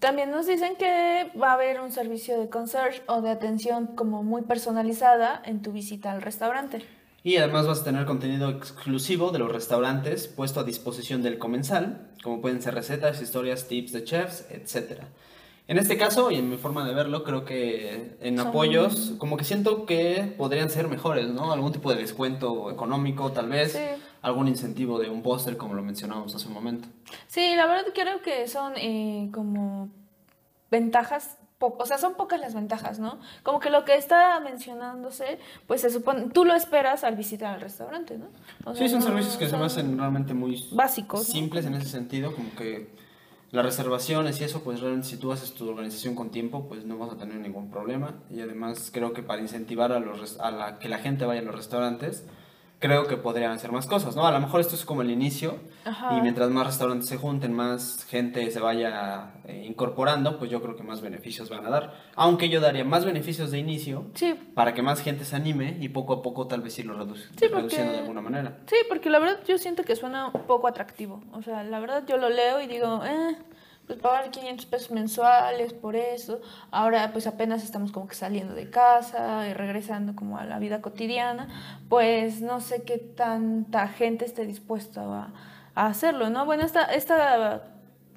También 0.00 0.30
nos 0.30 0.46
dicen 0.46 0.76
que 0.76 1.30
va 1.38 1.50
a 1.50 1.54
haber 1.54 1.78
un 1.78 1.92
servicio 1.92 2.40
de 2.40 2.48
concierge 2.48 3.02
o 3.06 3.20
de 3.20 3.28
atención 3.28 3.88
como 3.88 4.22
muy 4.22 4.40
personalizada 4.40 5.42
en 5.44 5.60
tu 5.60 5.72
visita 5.72 6.10
al 6.10 6.22
restaurante. 6.22 6.82
Y 7.22 7.36
además 7.36 7.66
vas 7.66 7.82
a 7.82 7.84
tener 7.84 8.06
contenido 8.06 8.48
exclusivo 8.48 9.30
de 9.30 9.38
los 9.38 9.52
restaurantes 9.52 10.26
puesto 10.26 10.60
a 10.60 10.64
disposición 10.64 11.22
del 11.22 11.36
comensal, 11.36 12.08
como 12.22 12.40
pueden 12.40 12.62
ser 12.62 12.74
recetas, 12.74 13.20
historias, 13.20 13.68
tips 13.68 13.92
de 13.92 14.04
chefs, 14.04 14.46
etcétera. 14.48 15.08
En 15.68 15.76
este 15.76 15.98
caso, 15.98 16.30
y 16.30 16.36
en 16.36 16.48
mi 16.48 16.56
forma 16.56 16.84
de 16.88 16.94
verlo, 16.94 17.22
creo 17.22 17.44
que 17.44 18.16
en 18.20 18.40
apoyos, 18.40 19.12
como 19.18 19.36
que 19.36 19.44
siento 19.44 19.84
que 19.84 20.34
podrían 20.38 20.70
ser 20.70 20.88
mejores, 20.88 21.28
¿no? 21.28 21.52
Algún 21.52 21.72
tipo 21.72 21.92
de 21.92 22.00
descuento 22.00 22.70
económico, 22.70 23.32
tal 23.32 23.50
vez. 23.50 23.78
Algún 24.22 24.48
incentivo 24.48 24.98
de 24.98 25.08
un 25.08 25.22
póster, 25.22 25.56
como 25.56 25.74
lo 25.74 25.82
mencionábamos 25.82 26.34
hace 26.34 26.48
un 26.48 26.54
momento. 26.54 26.88
Sí, 27.26 27.54
la 27.56 27.66
verdad 27.66 27.86
creo 27.94 28.20
que 28.22 28.46
son 28.48 28.74
eh, 28.76 29.30
como 29.32 29.88
ventajas 30.70 31.38
o 31.60 31.84
sea, 31.84 31.98
son 31.98 32.14
pocas 32.14 32.40
las 32.40 32.54
ventajas, 32.54 32.98
¿no? 32.98 33.18
Como 33.42 33.60
que 33.60 33.68
lo 33.68 33.84
que 33.84 33.94
está 33.94 34.40
mencionándose, 34.40 35.38
pues 35.66 35.82
se 35.82 35.90
supone, 35.90 36.30
tú 36.32 36.44
lo 36.44 36.54
esperas 36.54 37.04
al 37.04 37.16
visitar 37.16 37.54
al 37.54 37.60
restaurante, 37.60 38.16
¿no? 38.18 38.74
sí, 38.74 38.88
son 38.88 39.02
servicios 39.02 39.36
que 39.36 39.46
se 39.46 39.56
me 39.56 39.66
hacen 39.66 39.98
realmente 39.98 40.32
muy 40.32 40.66
básicos, 40.72 41.24
simples 41.24 41.66
en 41.66 41.74
ese 41.74 41.88
sentido, 41.88 42.34
como 42.34 42.54
que 42.54 42.88
las 43.50 43.64
reservaciones 43.64 44.40
y 44.40 44.44
eso, 44.44 44.62
pues 44.62 44.80
realmente 44.80 45.08
si 45.08 45.16
tú 45.16 45.32
haces 45.32 45.52
tu 45.52 45.68
organización 45.68 46.14
con 46.14 46.30
tiempo, 46.30 46.66
pues 46.68 46.84
no 46.84 46.96
vas 46.98 47.12
a 47.12 47.16
tener 47.16 47.36
ningún 47.36 47.70
problema. 47.70 48.14
Y 48.30 48.40
además 48.40 48.90
creo 48.92 49.12
que 49.12 49.22
para 49.22 49.42
incentivar 49.42 49.92
a, 49.92 49.98
los, 49.98 50.38
a 50.38 50.50
la, 50.52 50.78
que 50.78 50.88
la 50.88 50.98
gente 50.98 51.24
vaya 51.24 51.40
a 51.40 51.44
los 51.44 51.54
restaurantes, 51.54 52.24
creo 52.80 53.06
que 53.06 53.16
podrían 53.18 53.52
hacer 53.52 53.70
más 53.70 53.86
cosas, 53.86 54.16
¿no? 54.16 54.26
A 54.26 54.32
lo 54.32 54.40
mejor 54.40 54.60
esto 54.60 54.74
es 54.74 54.84
como 54.84 55.02
el 55.02 55.10
inicio 55.10 55.58
y 56.16 56.20
mientras 56.22 56.50
más 56.50 56.66
restaurantes 56.66 57.08
se 57.08 57.18
junten, 57.18 57.52
más 57.52 58.06
gente 58.08 58.50
se 58.50 58.58
vaya 58.58 59.34
eh, 59.44 59.64
incorporando, 59.68 60.38
pues 60.38 60.50
yo 60.50 60.62
creo 60.62 60.76
que 60.76 60.82
más 60.82 61.02
beneficios 61.02 61.50
van 61.50 61.66
a 61.66 61.70
dar. 61.70 61.94
Aunque 62.16 62.48
yo 62.48 62.60
daría 62.60 62.82
más 62.84 63.04
beneficios 63.04 63.50
de 63.50 63.58
inicio 63.58 64.06
para 64.54 64.72
que 64.72 64.82
más 64.82 65.02
gente 65.02 65.24
se 65.24 65.36
anime 65.36 65.76
y 65.78 65.90
poco 65.90 66.14
a 66.14 66.22
poco 66.22 66.46
tal 66.46 66.62
vez 66.62 66.78
irlo 66.78 66.94
reduce, 66.94 67.28
reduciendo 67.38 67.92
de 67.92 67.98
alguna 67.98 68.22
manera. 68.22 68.58
Sí, 68.66 68.76
porque 68.88 69.10
la 69.10 69.18
verdad 69.18 69.40
yo 69.46 69.58
siento 69.58 69.84
que 69.84 69.94
suena 69.94 70.28
un 70.28 70.46
poco 70.46 70.66
atractivo. 70.66 71.22
O 71.32 71.42
sea, 71.42 71.62
la 71.62 71.80
verdad 71.80 72.04
yo 72.08 72.16
lo 72.16 72.30
leo 72.30 72.62
y 72.62 72.66
digo, 72.66 73.02
eh, 73.04 73.36
pues 73.90 74.02
pagar 74.02 74.30
500 74.30 74.66
pesos 74.66 74.90
mensuales 74.92 75.72
por 75.72 75.96
eso. 75.96 76.40
Ahora 76.70 77.10
pues 77.12 77.26
apenas 77.26 77.64
estamos 77.64 77.90
como 77.90 78.06
que 78.06 78.14
saliendo 78.14 78.54
de 78.54 78.70
casa 78.70 79.48
y 79.48 79.52
regresando 79.52 80.14
como 80.14 80.38
a 80.38 80.44
la 80.44 80.60
vida 80.60 80.80
cotidiana, 80.80 81.48
pues 81.88 82.40
no 82.40 82.60
sé 82.60 82.84
qué 82.84 82.98
tanta 82.98 83.88
gente 83.88 84.24
esté 84.24 84.46
dispuesta 84.46 85.32
a, 85.74 85.86
hacerlo, 85.86 86.30
¿no? 86.30 86.44
Bueno, 86.46 86.62
esta, 86.64 86.84
esta, 86.84 87.64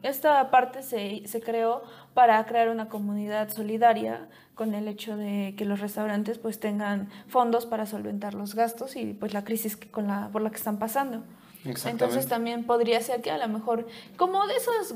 esta 0.03 0.51
parte 0.51 0.83
se, 0.83 1.23
se 1.25 1.41
creó 1.41 1.83
para 2.13 2.45
crear 2.45 2.69
una 2.69 2.87
comunidad 2.87 3.49
solidaria 3.49 4.27
con 4.53 4.75
el 4.75 4.87
hecho 4.87 5.17
de 5.17 5.55
que 5.57 5.65
los 5.65 5.79
restaurantes 5.79 6.37
pues 6.37 6.59
tengan 6.59 7.09
fondos 7.27 7.65
para 7.65 7.87
solventar 7.87 8.35
los 8.35 8.53
gastos 8.53 8.95
y 8.95 9.13
pues 9.13 9.33
la 9.33 9.43
crisis 9.43 9.75
que 9.75 9.89
con 9.89 10.05
la, 10.05 10.29
por 10.31 10.43
la 10.43 10.51
que 10.51 10.57
están 10.57 10.77
pasando. 10.77 11.23
Entonces 11.65 12.27
también 12.27 12.65
podría 12.65 13.01
ser 13.01 13.21
que 13.21 13.31
a 13.31 13.37
lo 13.37 13.47
mejor, 13.47 13.87
como 14.17 14.45
de 14.47 14.55
esos 14.55 14.93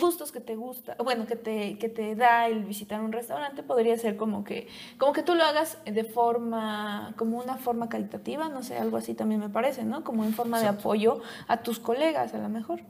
gustos 0.00 0.32
que 0.32 0.40
te 0.40 0.56
gusta, 0.56 0.96
bueno, 1.02 1.26
que 1.26 1.36
te, 1.36 1.78
que 1.78 1.88
te 1.88 2.16
da 2.16 2.48
el 2.48 2.64
visitar 2.64 3.00
un 3.00 3.12
restaurante, 3.12 3.62
podría 3.62 3.96
ser 3.96 4.16
como 4.16 4.42
que, 4.42 4.66
como 4.98 5.12
que 5.12 5.22
tú 5.22 5.34
lo 5.34 5.44
hagas 5.44 5.78
de 5.84 6.04
forma, 6.04 7.14
como 7.16 7.38
una 7.38 7.56
forma 7.56 7.88
caritativa, 7.88 8.48
no 8.48 8.62
sé, 8.62 8.76
algo 8.78 8.96
así 8.96 9.14
también 9.14 9.40
me 9.40 9.48
parece, 9.48 9.84
¿no? 9.84 10.02
Como 10.02 10.24
en 10.24 10.32
forma 10.32 10.60
de 10.60 10.66
apoyo 10.66 11.20
a 11.46 11.62
tus 11.62 11.78
colegas, 11.78 12.34
a 12.34 12.38
lo 12.38 12.48
mejor. 12.48 12.80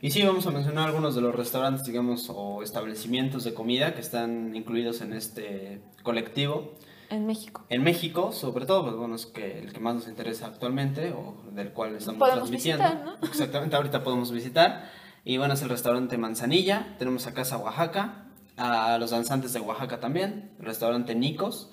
Y 0.00 0.10
sí, 0.10 0.22
vamos 0.22 0.46
a 0.46 0.50
mencionar 0.50 0.88
algunos 0.88 1.14
de 1.14 1.22
los 1.22 1.34
restaurantes, 1.34 1.86
digamos, 1.86 2.28
o 2.28 2.62
establecimientos 2.62 3.44
de 3.44 3.54
comida 3.54 3.94
que 3.94 4.00
están 4.00 4.54
incluidos 4.54 5.00
en 5.00 5.14
este 5.14 5.80
colectivo. 6.02 6.72
En 7.10 7.26
México. 7.26 7.64
En 7.68 7.82
México, 7.82 8.32
sobre 8.32 8.66
todo, 8.66 8.84
pues 8.84 8.96
bueno, 8.96 9.14
es 9.14 9.26
que 9.26 9.58
el 9.58 9.72
que 9.72 9.80
más 9.80 9.94
nos 9.94 10.08
interesa 10.08 10.46
actualmente 10.46 11.12
o 11.12 11.36
del 11.52 11.72
cual 11.72 11.96
estamos 11.96 12.28
transmitiendo. 12.28 12.82
Visitar, 12.84 13.04
¿no? 13.04 13.16
Exactamente, 13.26 13.76
ahorita 13.76 14.02
podemos 14.02 14.32
visitar. 14.32 14.90
Y 15.24 15.38
bueno, 15.38 15.54
es 15.54 15.62
el 15.62 15.70
restaurante 15.70 16.18
Manzanilla, 16.18 16.96
tenemos 16.98 17.26
a 17.26 17.34
Casa 17.34 17.56
Oaxaca, 17.56 18.26
a 18.56 18.98
los 18.98 19.10
danzantes 19.10 19.52
de 19.52 19.60
Oaxaca 19.60 20.00
también, 20.00 20.54
el 20.58 20.66
restaurante 20.66 21.14
Nicos, 21.14 21.70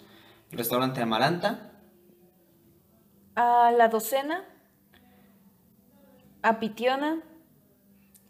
el 0.51 0.57
restaurante 0.57 1.01
Amaranta. 1.01 1.71
A 3.35 3.71
La 3.71 3.87
Docena, 3.87 4.45
a 6.41 6.59
Pitiona, 6.59 7.21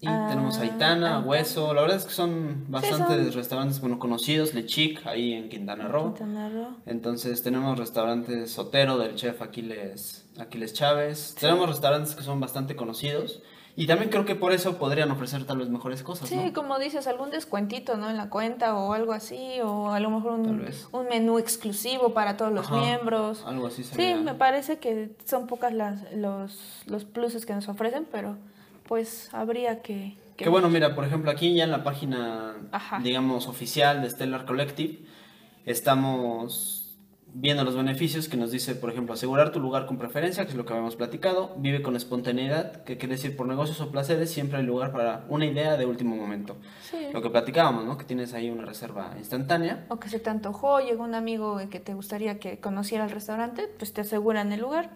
y 0.02 0.08
tenemos 0.08 0.58
a 0.58 0.66
Itana, 0.66 1.18
ah, 1.18 1.20
Hueso, 1.20 1.76
la 1.76 1.82
verdad 1.82 1.98
es 1.98 2.06
que 2.06 2.12
son 2.12 2.66
bastantes 2.70 3.36
restaurantes 3.36 3.80
bueno, 3.82 4.00
conocidos, 4.00 4.56
Le 4.56 4.66
Chic, 4.66 5.06
ahí 5.06 5.34
en 5.34 5.48
Quintana 5.48 5.88
Roo. 5.88 6.16
Entonces 6.88 7.44
tenemos 7.44 7.78
restaurantes 7.78 8.52
Sotero 8.52 8.98
del 8.98 9.14
chef 9.14 9.44
Aquiles, 9.44 10.28
Aquiles 10.40 10.74
Chávez. 10.74 11.36
Tenemos 11.40 11.70
restaurantes 11.70 12.16
que 12.16 12.24
son 12.24 12.40
bastante 12.40 12.76
conocidos. 12.76 13.44
Y 13.76 13.88
también 13.88 14.10
creo 14.10 14.26
que 14.26 14.36
por 14.36 14.52
eso 14.52 14.78
podrían 14.78 15.12
ofrecer 15.12 15.46
tal 15.46 15.60
vez 15.60 15.70
mejores 15.70 16.04
cosas. 16.04 16.28
Sí, 16.28 16.52
como 16.52 16.78
dices, 16.78 17.08
algún 17.08 17.30
descuentito, 17.30 17.96
¿no? 17.96 18.10
En 18.10 18.18
la 18.18 18.30
cuenta 18.30 18.76
o 18.76 18.94
algo 18.94 19.14
así, 19.14 19.62
o 19.64 19.92
a 19.92 20.00
lo 20.00 20.10
mejor 20.10 20.34
un, 20.34 20.68
un 20.92 21.08
menú 21.08 21.38
exclusivo 21.38 22.14
para 22.14 22.36
todos 22.36 22.52
los 22.52 22.70
miembros. 22.70 23.44
Algo 23.46 23.68
así 23.68 23.84
sería. 23.84 24.18
Sí, 24.18 24.24
me 24.24 24.34
parece 24.34 24.80
que 24.80 25.16
son 25.26 25.48
pocas 25.48 25.74
las, 25.74 26.12
los, 26.14 26.84
los 26.88 27.06
pluses 27.06 27.46
que 27.46 27.54
nos 27.54 27.70
ofrecen, 27.70 28.06
pero 28.12 28.36
pues 28.92 29.30
habría 29.32 29.82
que... 29.82 30.18
Que, 30.36 30.50
bueno, 30.50 30.68
mira, 30.68 30.96
por 30.96 31.06
ejemplo, 31.06 31.32
aquí 31.32 31.56
ya 31.56 31.64
en 31.64 31.72
la 31.72 31.82
página, 31.82 32.58
digamos, 33.02 33.48
oficial 33.48 34.02
de 34.02 34.10
Stellar 34.10 34.46
Collective, 34.46 35.00
estamos 35.66 36.98
viendo 37.34 37.64
los 37.64 37.78
beneficios 37.78 38.28
que 38.28 38.36
nos 38.36 38.52
dice, 38.52 38.76
por 38.76 38.92
ejemplo, 38.92 39.14
asegurar 39.14 39.54
tu 39.54 39.62
lugar 39.62 39.86
con 39.86 39.98
preferencia, 39.98 40.44
que 40.44 40.52
es 40.52 40.58
lo 40.58 40.66
que 40.66 40.74
habíamos 40.74 40.98
platicado, 40.98 41.56
vive 41.58 41.82
con 41.82 41.96
espontaneidad, 41.96 42.84
que 42.84 42.98
quiere 42.98 43.16
decir 43.16 43.38
por 43.38 43.48
negocios 43.48 43.80
o 43.80 43.92
placeres, 43.92 44.30
siempre 44.30 44.58
hay 44.58 44.66
lugar 44.66 44.92
para 44.92 45.24
una 45.30 45.46
idea 45.46 45.78
de 45.78 45.86
último 45.86 46.18
momento. 46.18 46.58
Lo 47.14 47.22
que 47.22 47.30
platicábamos, 47.30 47.86
¿no? 47.86 47.98
Que 47.98 48.04
tienes 48.04 48.34
ahí 48.34 48.50
una 48.50 48.66
reserva 48.66 49.14
instantánea. 49.18 49.86
O 49.88 50.02
que 50.02 50.10
se 50.10 50.20
te 50.20 50.30
antojó, 50.30 50.82
llegó 50.82 51.06
un 51.06 51.16
amigo 51.16 51.62
que 51.70 51.80
te 51.80 51.94
gustaría 51.94 52.40
que 52.40 52.60
conociera 52.60 53.06
el 53.06 53.12
restaurante, 53.12 53.70
pues 53.78 53.94
te 53.94 54.02
aseguran 54.02 54.52
el 54.52 54.60
lugar. 54.60 54.90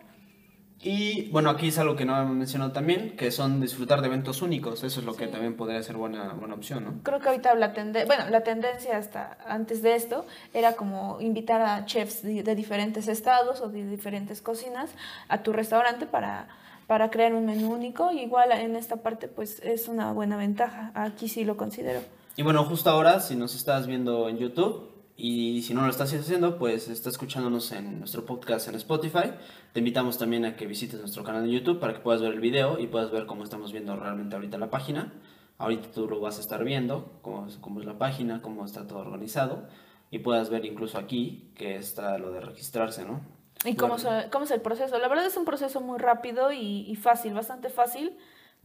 Y 0.88 1.30
bueno, 1.32 1.50
aquí 1.50 1.70
es 1.70 1.80
algo 1.80 1.96
que 1.96 2.06
no 2.06 2.16
hemos 2.22 2.36
mencionado 2.36 2.72
también, 2.72 3.16
que 3.18 3.32
son 3.32 3.60
disfrutar 3.60 4.02
de 4.02 4.08
eventos 4.08 4.44
únicos. 4.44 4.84
Eso 4.84 5.00
es 5.00 5.06
lo 5.08 5.16
que 5.16 5.26
Sí. 5.26 5.32
también 5.32 5.56
podría 5.56 5.82
ser 5.82 5.98
buena, 5.98 6.34
buena 6.34 6.54
opción, 6.54 6.84
¿no? 6.84 6.94
Creo 7.02 7.20
que 7.20 7.30
ahorita 7.30 7.56
la 7.56 7.74
tendencia, 7.74 8.06
bueno, 8.06 8.30
la 8.30 8.44
tendencia 8.44 8.96
hasta 8.96 9.36
antes 9.48 9.82
de 9.82 9.96
esto 9.96 10.28
era 10.54 10.74
como 10.74 11.20
invitar 11.22 11.60
a 11.64 11.86
chefs 11.86 12.22
de, 12.22 12.44
de 12.44 12.54
diferentes 12.54 13.08
estados 13.08 13.62
o 13.62 13.70
de 13.70 13.84
diferentes 13.90 14.44
cocinas 14.44 14.92
a 15.28 15.40
tu 15.42 15.54
restaurante 15.54 16.06
para, 16.06 16.50
para 16.86 17.10
crear 17.10 17.34
un 17.34 17.48
menú 17.48 17.74
único. 17.74 18.12
Igual 18.12 18.52
en 18.52 18.76
esta 18.76 18.98
parte 18.98 19.28
pues 19.28 19.60
es 19.64 19.88
una 19.88 20.12
buena 20.14 20.38
ventaja. 20.38 20.92
Aquí 20.94 21.30
sí 21.30 21.46
lo 21.46 21.58
considero. 21.58 22.02
Y 22.38 22.44
bueno, 22.44 22.64
justo 22.64 22.92
ahora, 22.92 23.22
si 23.22 23.36
nos 23.36 23.56
estás 23.56 23.88
viendo 23.88 24.30
en 24.30 24.38
YouTube 24.38 24.92
y 25.18 25.62
si 25.62 25.74
no 25.74 25.82
lo 25.84 25.90
estás 25.90 26.14
haciendo, 26.14 26.58
pues 26.58 26.88
está 26.90 27.10
escuchándonos 27.10 27.72
en 27.72 28.00
nuestro 28.00 28.26
podcast 28.26 28.68
en 28.68 28.76
Spotify. 28.76 29.32
Te 29.74 29.80
invitamos 29.80 30.18
también 30.18 30.44
a 30.46 30.56
que 30.56 30.68
visites 30.68 31.00
nuestro 31.00 31.24
canal 31.24 31.46
de 31.46 31.52
YouTube 31.52 31.80
para 31.80 31.94
que 31.94 32.00
puedas 32.00 32.22
ver 32.22 32.34
el 32.34 32.40
video 32.42 32.80
y 32.80 32.88
puedas 32.88 33.12
ver 33.12 33.26
cómo 33.26 33.44
estamos 33.44 33.72
viendo 33.72 33.96
realmente 33.96 34.36
ahorita 34.36 34.58
la 34.58 34.70
página. 34.70 35.14
Ahorita 35.58 35.90
tú 35.94 36.10
lo 36.10 36.20
vas 36.20 36.38
a 36.38 36.42
estar 36.42 36.64
viendo, 36.66 37.14
cómo 37.22 37.48
es, 37.48 37.56
cómo 37.58 37.80
es 37.80 37.86
la 37.86 37.98
página, 37.98 38.42
cómo 38.42 38.66
está 38.66 38.88
todo 38.88 39.00
organizado. 39.00 39.68
Y 40.12 40.20
puedas 40.20 40.50
ver 40.50 40.66
incluso 40.66 40.98
aquí 40.98 41.50
que 41.56 41.78
está 41.78 42.18
lo 42.18 42.32
de 42.32 42.42
registrarse, 42.42 43.06
¿no? 43.06 43.22
¿Y 43.64 43.76
cómo, 43.76 43.96
Bueno. 43.96 44.22
se- 44.22 44.30
cómo 44.30 44.44
es 44.46 44.52
el 44.52 44.62
proceso? 44.62 45.00
La 45.00 45.08
verdad 45.08 45.26
es 45.26 45.38
un 45.38 45.46
proceso 45.46 45.80
muy 45.82 45.98
rápido 45.98 46.52
y, 46.52 46.82
y 46.90 46.96
fácil, 46.98 47.34
bastante 47.34 47.70
fácil 47.70 48.18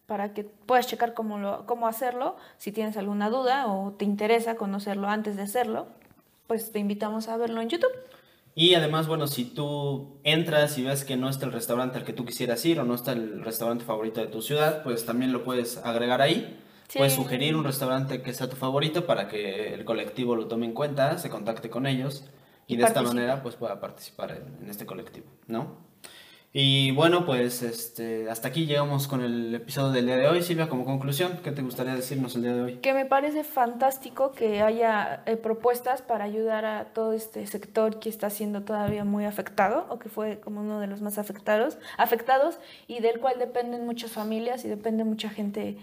para 0.06 0.34
que 0.34 0.42
puedas 0.42 0.88
checar 0.88 1.14
cómo, 1.14 1.38
lo, 1.38 1.64
cómo 1.66 1.86
hacerlo. 1.86 2.36
Si 2.56 2.72
tienes 2.72 2.96
alguna 2.96 3.30
duda 3.30 3.68
o 3.68 3.92
te 3.92 4.04
interesa 4.04 4.56
conocerlo 4.56 5.08
antes 5.08 5.36
de 5.36 5.42
hacerlo, 5.42 5.86
pues 6.50 6.72
te 6.72 6.80
invitamos 6.80 7.28
a 7.28 7.36
verlo 7.36 7.60
en 7.60 7.68
YouTube. 7.68 7.92
Y 8.56 8.74
además, 8.74 9.06
bueno, 9.06 9.28
si 9.28 9.44
tú 9.44 10.18
entras 10.24 10.76
y 10.78 10.82
ves 10.82 11.04
que 11.04 11.16
no 11.16 11.28
está 11.28 11.46
el 11.46 11.52
restaurante 11.52 11.96
al 11.96 12.04
que 12.04 12.12
tú 12.12 12.24
quisieras 12.24 12.64
ir 12.64 12.80
o 12.80 12.84
no 12.84 12.96
está 12.96 13.12
el 13.12 13.44
restaurante 13.44 13.84
favorito 13.84 14.20
de 14.20 14.26
tu 14.26 14.42
ciudad, 14.42 14.82
pues 14.82 15.06
también 15.06 15.32
lo 15.32 15.44
puedes 15.44 15.76
agregar 15.76 16.20
ahí. 16.20 16.60
Sí. 16.88 16.98
Puedes 16.98 17.12
sugerir 17.12 17.54
un 17.54 17.62
restaurante 17.62 18.20
que 18.20 18.34
sea 18.34 18.50
tu 18.50 18.56
favorito 18.56 19.06
para 19.06 19.28
que 19.28 19.72
el 19.74 19.84
colectivo 19.84 20.34
lo 20.34 20.48
tome 20.48 20.66
en 20.66 20.72
cuenta, 20.72 21.18
se 21.18 21.30
contacte 21.30 21.70
con 21.70 21.86
ellos 21.86 22.24
y, 22.66 22.74
Y 22.74 22.76
de 22.78 22.82
esta 22.82 23.00
manera 23.02 23.44
pues 23.44 23.54
pueda 23.54 23.78
participar 23.78 24.32
en, 24.32 24.64
en 24.64 24.70
este 24.70 24.86
colectivo, 24.86 25.26
¿no? 25.46 25.76
Y 26.52 26.90
bueno, 26.90 27.24
pues 27.26 27.62
este, 27.62 28.28
hasta 28.28 28.48
aquí 28.48 28.66
llegamos 28.66 29.06
con 29.06 29.22
el 29.22 29.54
episodio 29.54 29.92
del 29.92 30.06
día 30.06 30.16
de 30.16 30.26
hoy. 30.26 30.42
Silvia, 30.42 30.68
como 30.68 30.84
conclusión, 30.84 31.38
¿qué 31.44 31.52
te 31.52 31.62
gustaría 31.62 31.94
decirnos 31.94 32.34
el 32.34 32.42
día 32.42 32.54
de 32.54 32.62
hoy? 32.62 32.76
Que 32.78 32.92
me 32.92 33.06
parece 33.06 33.44
fantástico 33.44 34.32
que 34.32 34.60
haya 34.60 35.22
eh, 35.26 35.36
propuestas 35.36 36.02
para 36.02 36.24
ayudar 36.24 36.64
a 36.64 36.86
todo 36.86 37.12
este 37.12 37.46
sector 37.46 38.00
que 38.00 38.08
está 38.08 38.30
siendo 38.30 38.62
todavía 38.62 39.04
muy 39.04 39.26
afectado 39.26 39.86
o 39.90 40.00
que 40.00 40.08
fue 40.08 40.40
como 40.40 40.60
uno 40.60 40.80
de 40.80 40.88
los 40.88 41.00
más 41.02 41.18
afectados, 41.18 41.78
afectados 41.96 42.58
y 42.88 42.98
del 42.98 43.20
cual 43.20 43.38
dependen 43.38 43.86
muchas 43.86 44.10
familias 44.10 44.64
y 44.64 44.68
depende 44.68 45.04
mucha 45.04 45.30
gente 45.30 45.76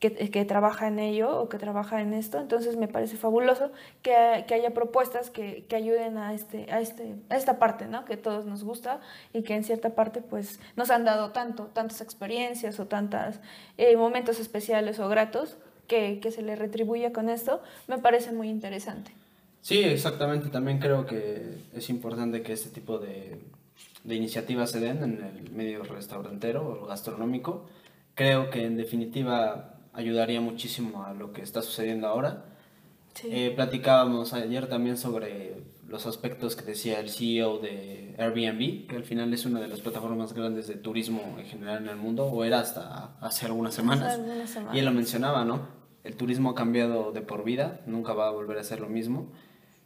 que, 0.00 0.12
que 0.30 0.44
trabaja 0.44 0.88
en 0.88 0.98
ello 0.98 1.40
o 1.40 1.48
que 1.48 1.58
trabaja 1.58 2.00
en 2.00 2.12
esto. 2.12 2.38
Entonces 2.38 2.76
me 2.76 2.88
parece 2.88 3.16
fabuloso 3.16 3.70
que, 4.02 4.44
que 4.46 4.54
haya 4.54 4.74
propuestas 4.74 5.30
que, 5.30 5.64
que 5.68 5.76
ayuden 5.76 6.18
a, 6.18 6.34
este, 6.34 6.70
a, 6.70 6.80
este, 6.80 7.14
esta 7.30 7.58
parte, 7.58 7.86
¿no? 7.86 8.04
que 8.04 8.16
todos 8.16 8.46
nos 8.46 8.64
gusta 8.64 9.00
y 9.32 9.42
que 9.42 9.54
en 9.54 9.64
cierta 9.64 9.90
parte 9.90 10.20
pues 10.20 10.60
nos 10.76 10.90
han 10.90 11.04
dado 11.04 11.30
tanto, 11.30 11.66
tantas 11.72 12.00
experiencias 12.00 12.78
o 12.80 12.86
tantos 12.86 13.36
momentos 13.96 14.40
especiales 14.40 14.98
o 14.98 15.08
gratos 15.08 15.56
que, 15.86 16.20
que 16.20 16.30
se 16.30 16.42
le 16.42 16.56
retribuya 16.56 17.12
con 17.12 17.28
esto, 17.28 17.62
me 17.86 17.98
parece 17.98 18.32
muy 18.32 18.48
interesante. 18.48 19.12
Sí, 19.60 19.82
exactamente. 19.82 20.48
También 20.48 20.78
creo 20.78 21.06
que 21.06 21.58
es 21.74 21.88
importante 21.90 22.42
que 22.42 22.52
este 22.52 22.70
tipo 22.70 22.98
de, 22.98 23.40
de 24.04 24.14
iniciativas 24.14 24.70
se 24.70 24.80
den 24.80 25.02
en 25.02 25.24
el 25.24 25.50
medio 25.50 25.82
restaurantero 25.82 26.82
o 26.82 26.86
gastronómico. 26.86 27.66
Creo 28.14 28.50
que 28.50 28.64
en 28.64 28.76
definitiva 28.76 29.75
ayudaría 29.96 30.40
muchísimo 30.40 31.04
a 31.04 31.14
lo 31.14 31.32
que 31.32 31.42
está 31.42 31.62
sucediendo 31.62 32.06
ahora. 32.06 32.44
Sí. 33.14 33.28
Eh, 33.30 33.52
platicábamos 33.54 34.32
ayer 34.34 34.68
también 34.68 34.96
sobre 34.96 35.64
los 35.88 36.06
aspectos 36.06 36.56
que 36.56 36.64
decía 36.64 37.00
el 37.00 37.10
CEO 37.10 37.58
de 37.58 38.14
Airbnb, 38.18 38.86
que 38.88 38.96
al 38.96 39.04
final 39.04 39.32
es 39.32 39.46
una 39.46 39.60
de 39.60 39.68
las 39.68 39.80
plataformas 39.80 40.18
más 40.18 40.32
grandes 40.32 40.66
de 40.66 40.74
turismo 40.74 41.36
en 41.38 41.46
general 41.46 41.82
en 41.82 41.88
el 41.88 41.96
mundo, 41.96 42.26
o 42.26 42.44
era 42.44 42.60
hasta 42.60 43.16
hace 43.20 43.46
algunas 43.46 43.74
semanas. 43.74 44.14
algunas 44.14 44.50
semanas. 44.50 44.74
Y 44.74 44.78
él 44.80 44.84
lo 44.84 44.92
mencionaba, 44.92 45.44
¿no? 45.44 45.68
El 46.04 46.16
turismo 46.16 46.50
ha 46.50 46.54
cambiado 46.54 47.12
de 47.12 47.20
por 47.20 47.44
vida, 47.44 47.80
nunca 47.86 48.12
va 48.12 48.28
a 48.28 48.30
volver 48.30 48.58
a 48.58 48.64
ser 48.64 48.80
lo 48.80 48.88
mismo. 48.88 49.32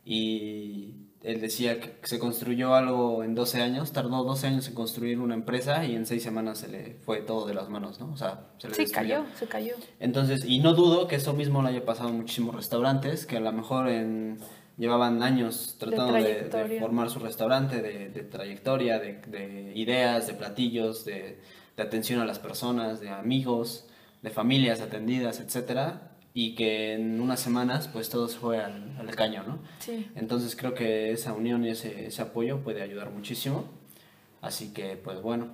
Y 0.04 1.09
él 1.22 1.40
decía 1.40 1.80
que 1.80 1.94
se 2.04 2.18
construyó 2.18 2.74
algo 2.74 3.22
en 3.22 3.34
12 3.34 3.60
años, 3.60 3.92
tardó 3.92 4.24
12 4.24 4.46
años 4.46 4.68
en 4.68 4.74
construir 4.74 5.18
una 5.20 5.34
empresa 5.34 5.84
y 5.84 5.94
en 5.94 6.06
6 6.06 6.22
semanas 6.22 6.58
se 6.58 6.68
le 6.68 6.94
fue 7.04 7.20
todo 7.20 7.46
de 7.46 7.52
las 7.54 7.68
manos, 7.68 8.00
¿no? 8.00 8.10
O 8.12 8.16
sea, 8.16 8.46
se 8.58 8.68
le 8.68 8.74
Sí, 8.74 8.82
destruyó. 8.82 9.16
cayó, 9.24 9.26
se 9.36 9.46
cayó. 9.46 9.74
Entonces, 9.98 10.44
y 10.46 10.60
no 10.60 10.72
dudo 10.74 11.08
que 11.08 11.16
eso 11.16 11.34
mismo 11.34 11.60
lo 11.62 11.68
haya 11.68 11.84
pasado 11.84 12.08
a 12.08 12.12
muchísimos 12.12 12.54
restaurantes 12.54 13.26
que 13.26 13.36
a 13.36 13.40
lo 13.40 13.52
mejor 13.52 13.88
en, 13.88 14.38
llevaban 14.78 15.22
años 15.22 15.76
tratando 15.78 16.14
de, 16.14 16.44
de 16.48 16.80
formar 16.80 17.10
su 17.10 17.18
restaurante, 17.18 17.82
de, 17.82 18.08
de 18.08 18.22
trayectoria, 18.22 18.98
de, 18.98 19.20
de 19.26 19.72
ideas, 19.74 20.26
de 20.26 20.32
platillos, 20.32 21.04
de, 21.04 21.38
de 21.76 21.82
atención 21.82 22.20
a 22.20 22.24
las 22.24 22.38
personas, 22.38 23.00
de 23.00 23.10
amigos, 23.10 23.84
de 24.22 24.30
familias 24.30 24.80
atendidas, 24.80 25.38
etcétera, 25.40 26.09
y 26.32 26.54
que 26.54 26.94
en 26.94 27.20
unas 27.20 27.40
semanas 27.40 27.88
pues 27.92 28.08
todo 28.08 28.28
se 28.28 28.38
fue 28.38 28.58
al, 28.62 28.96
al 28.98 29.14
caño, 29.16 29.42
¿no? 29.46 29.58
Sí. 29.80 30.08
Entonces 30.14 30.54
creo 30.56 30.74
que 30.74 31.10
esa 31.12 31.32
unión 31.32 31.64
y 31.64 31.70
ese, 31.70 32.06
ese 32.06 32.22
apoyo 32.22 32.58
puede 32.60 32.82
ayudar 32.82 33.10
muchísimo. 33.10 33.64
Así 34.40 34.72
que, 34.72 34.96
pues 34.96 35.20
bueno, 35.20 35.48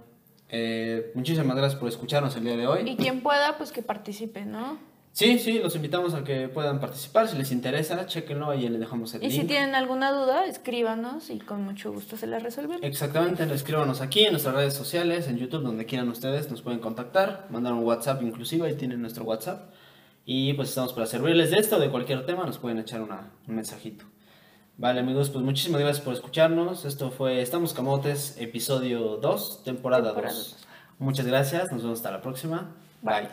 eh, 0.48 1.10
muchísimas 1.14 1.56
gracias 1.56 1.80
por 1.80 1.88
escucharnos 1.88 2.36
el 2.36 2.44
día 2.44 2.56
de 2.56 2.66
hoy. 2.66 2.88
Y 2.88 2.96
quien 2.96 3.20
pueda, 3.20 3.56
pues 3.58 3.72
que 3.72 3.82
participe, 3.82 4.44
¿no? 4.44 4.78
Sí, 5.12 5.38
sí, 5.38 5.58
los 5.60 5.74
invitamos 5.74 6.12
a 6.12 6.22
que 6.24 6.46
puedan 6.48 6.78
participar. 6.78 7.26
Si 7.26 7.38
les 7.38 7.50
interesa, 7.50 8.04
chequenlo 8.06 8.50
ahí 8.50 8.68
le 8.68 8.78
dejamos 8.78 9.14
el 9.14 9.24
Y 9.24 9.28
link. 9.30 9.40
si 9.40 9.46
tienen 9.46 9.74
alguna 9.74 10.12
duda, 10.12 10.44
escríbanos 10.44 11.30
y 11.30 11.38
con 11.38 11.62
mucho 11.64 11.90
gusto 11.90 12.18
se 12.18 12.26
la 12.26 12.38
resolvemos. 12.38 12.82
Exactamente, 12.82 13.42
escríbanos 13.52 14.02
aquí 14.02 14.24
en 14.26 14.32
nuestras 14.32 14.54
redes 14.54 14.74
sociales, 14.74 15.26
en 15.26 15.38
YouTube, 15.38 15.62
donde 15.62 15.86
quieran 15.86 16.10
ustedes, 16.10 16.50
nos 16.50 16.60
pueden 16.60 16.80
contactar, 16.80 17.46
mandar 17.48 17.72
un 17.72 17.82
WhatsApp 17.84 18.22
inclusive, 18.22 18.66
ahí 18.68 18.74
tienen 18.74 19.00
nuestro 19.00 19.24
WhatsApp. 19.24 19.70
Y 20.28 20.52
pues 20.54 20.70
estamos 20.70 20.92
para 20.92 21.06
servirles 21.06 21.52
de 21.52 21.58
esto 21.58 21.76
o 21.76 21.78
de 21.78 21.88
cualquier 21.88 22.26
tema, 22.26 22.44
nos 22.44 22.58
pueden 22.58 22.78
echar 22.78 23.00
una- 23.00 23.30
un 23.46 23.54
mensajito. 23.54 24.04
Vale 24.76 24.98
amigos, 25.00 25.30
pues 25.30 25.44
muchísimas 25.44 25.80
gracias 25.80 26.04
por 26.04 26.12
escucharnos. 26.14 26.84
Esto 26.84 27.10
fue 27.12 27.40
Estamos 27.40 27.72
Camotes, 27.72 28.36
episodio 28.38 29.16
2, 29.18 29.62
temporada, 29.64 30.08
Temporada 30.12 30.34
2. 30.34 30.50
dos. 30.50 30.66
Muchas 30.98 31.26
gracias, 31.26 31.70
nos 31.70 31.82
vemos 31.82 32.00
hasta 32.00 32.10
la 32.10 32.20
próxima. 32.20 32.74
Bye. 33.02 33.28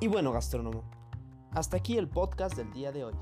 Y 0.00 0.08
bueno, 0.08 0.32
gastrónomo, 0.32 0.82
hasta 1.52 1.76
aquí 1.76 1.98
el 1.98 2.08
podcast 2.08 2.56
del 2.56 2.72
día 2.72 2.90
de 2.90 3.04
hoy. 3.04 3.14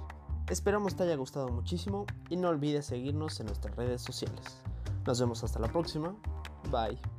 Esperamos 0.48 0.94
te 0.94 1.02
haya 1.02 1.16
gustado 1.16 1.48
muchísimo 1.48 2.06
y 2.30 2.36
no 2.36 2.50
olvides 2.50 2.86
seguirnos 2.86 3.40
en 3.40 3.46
nuestras 3.46 3.74
redes 3.74 4.00
sociales. 4.00 4.62
Nos 5.04 5.18
vemos 5.18 5.42
hasta 5.42 5.58
la 5.58 5.68
próxima. 5.68 6.14
Bye. 6.70 7.17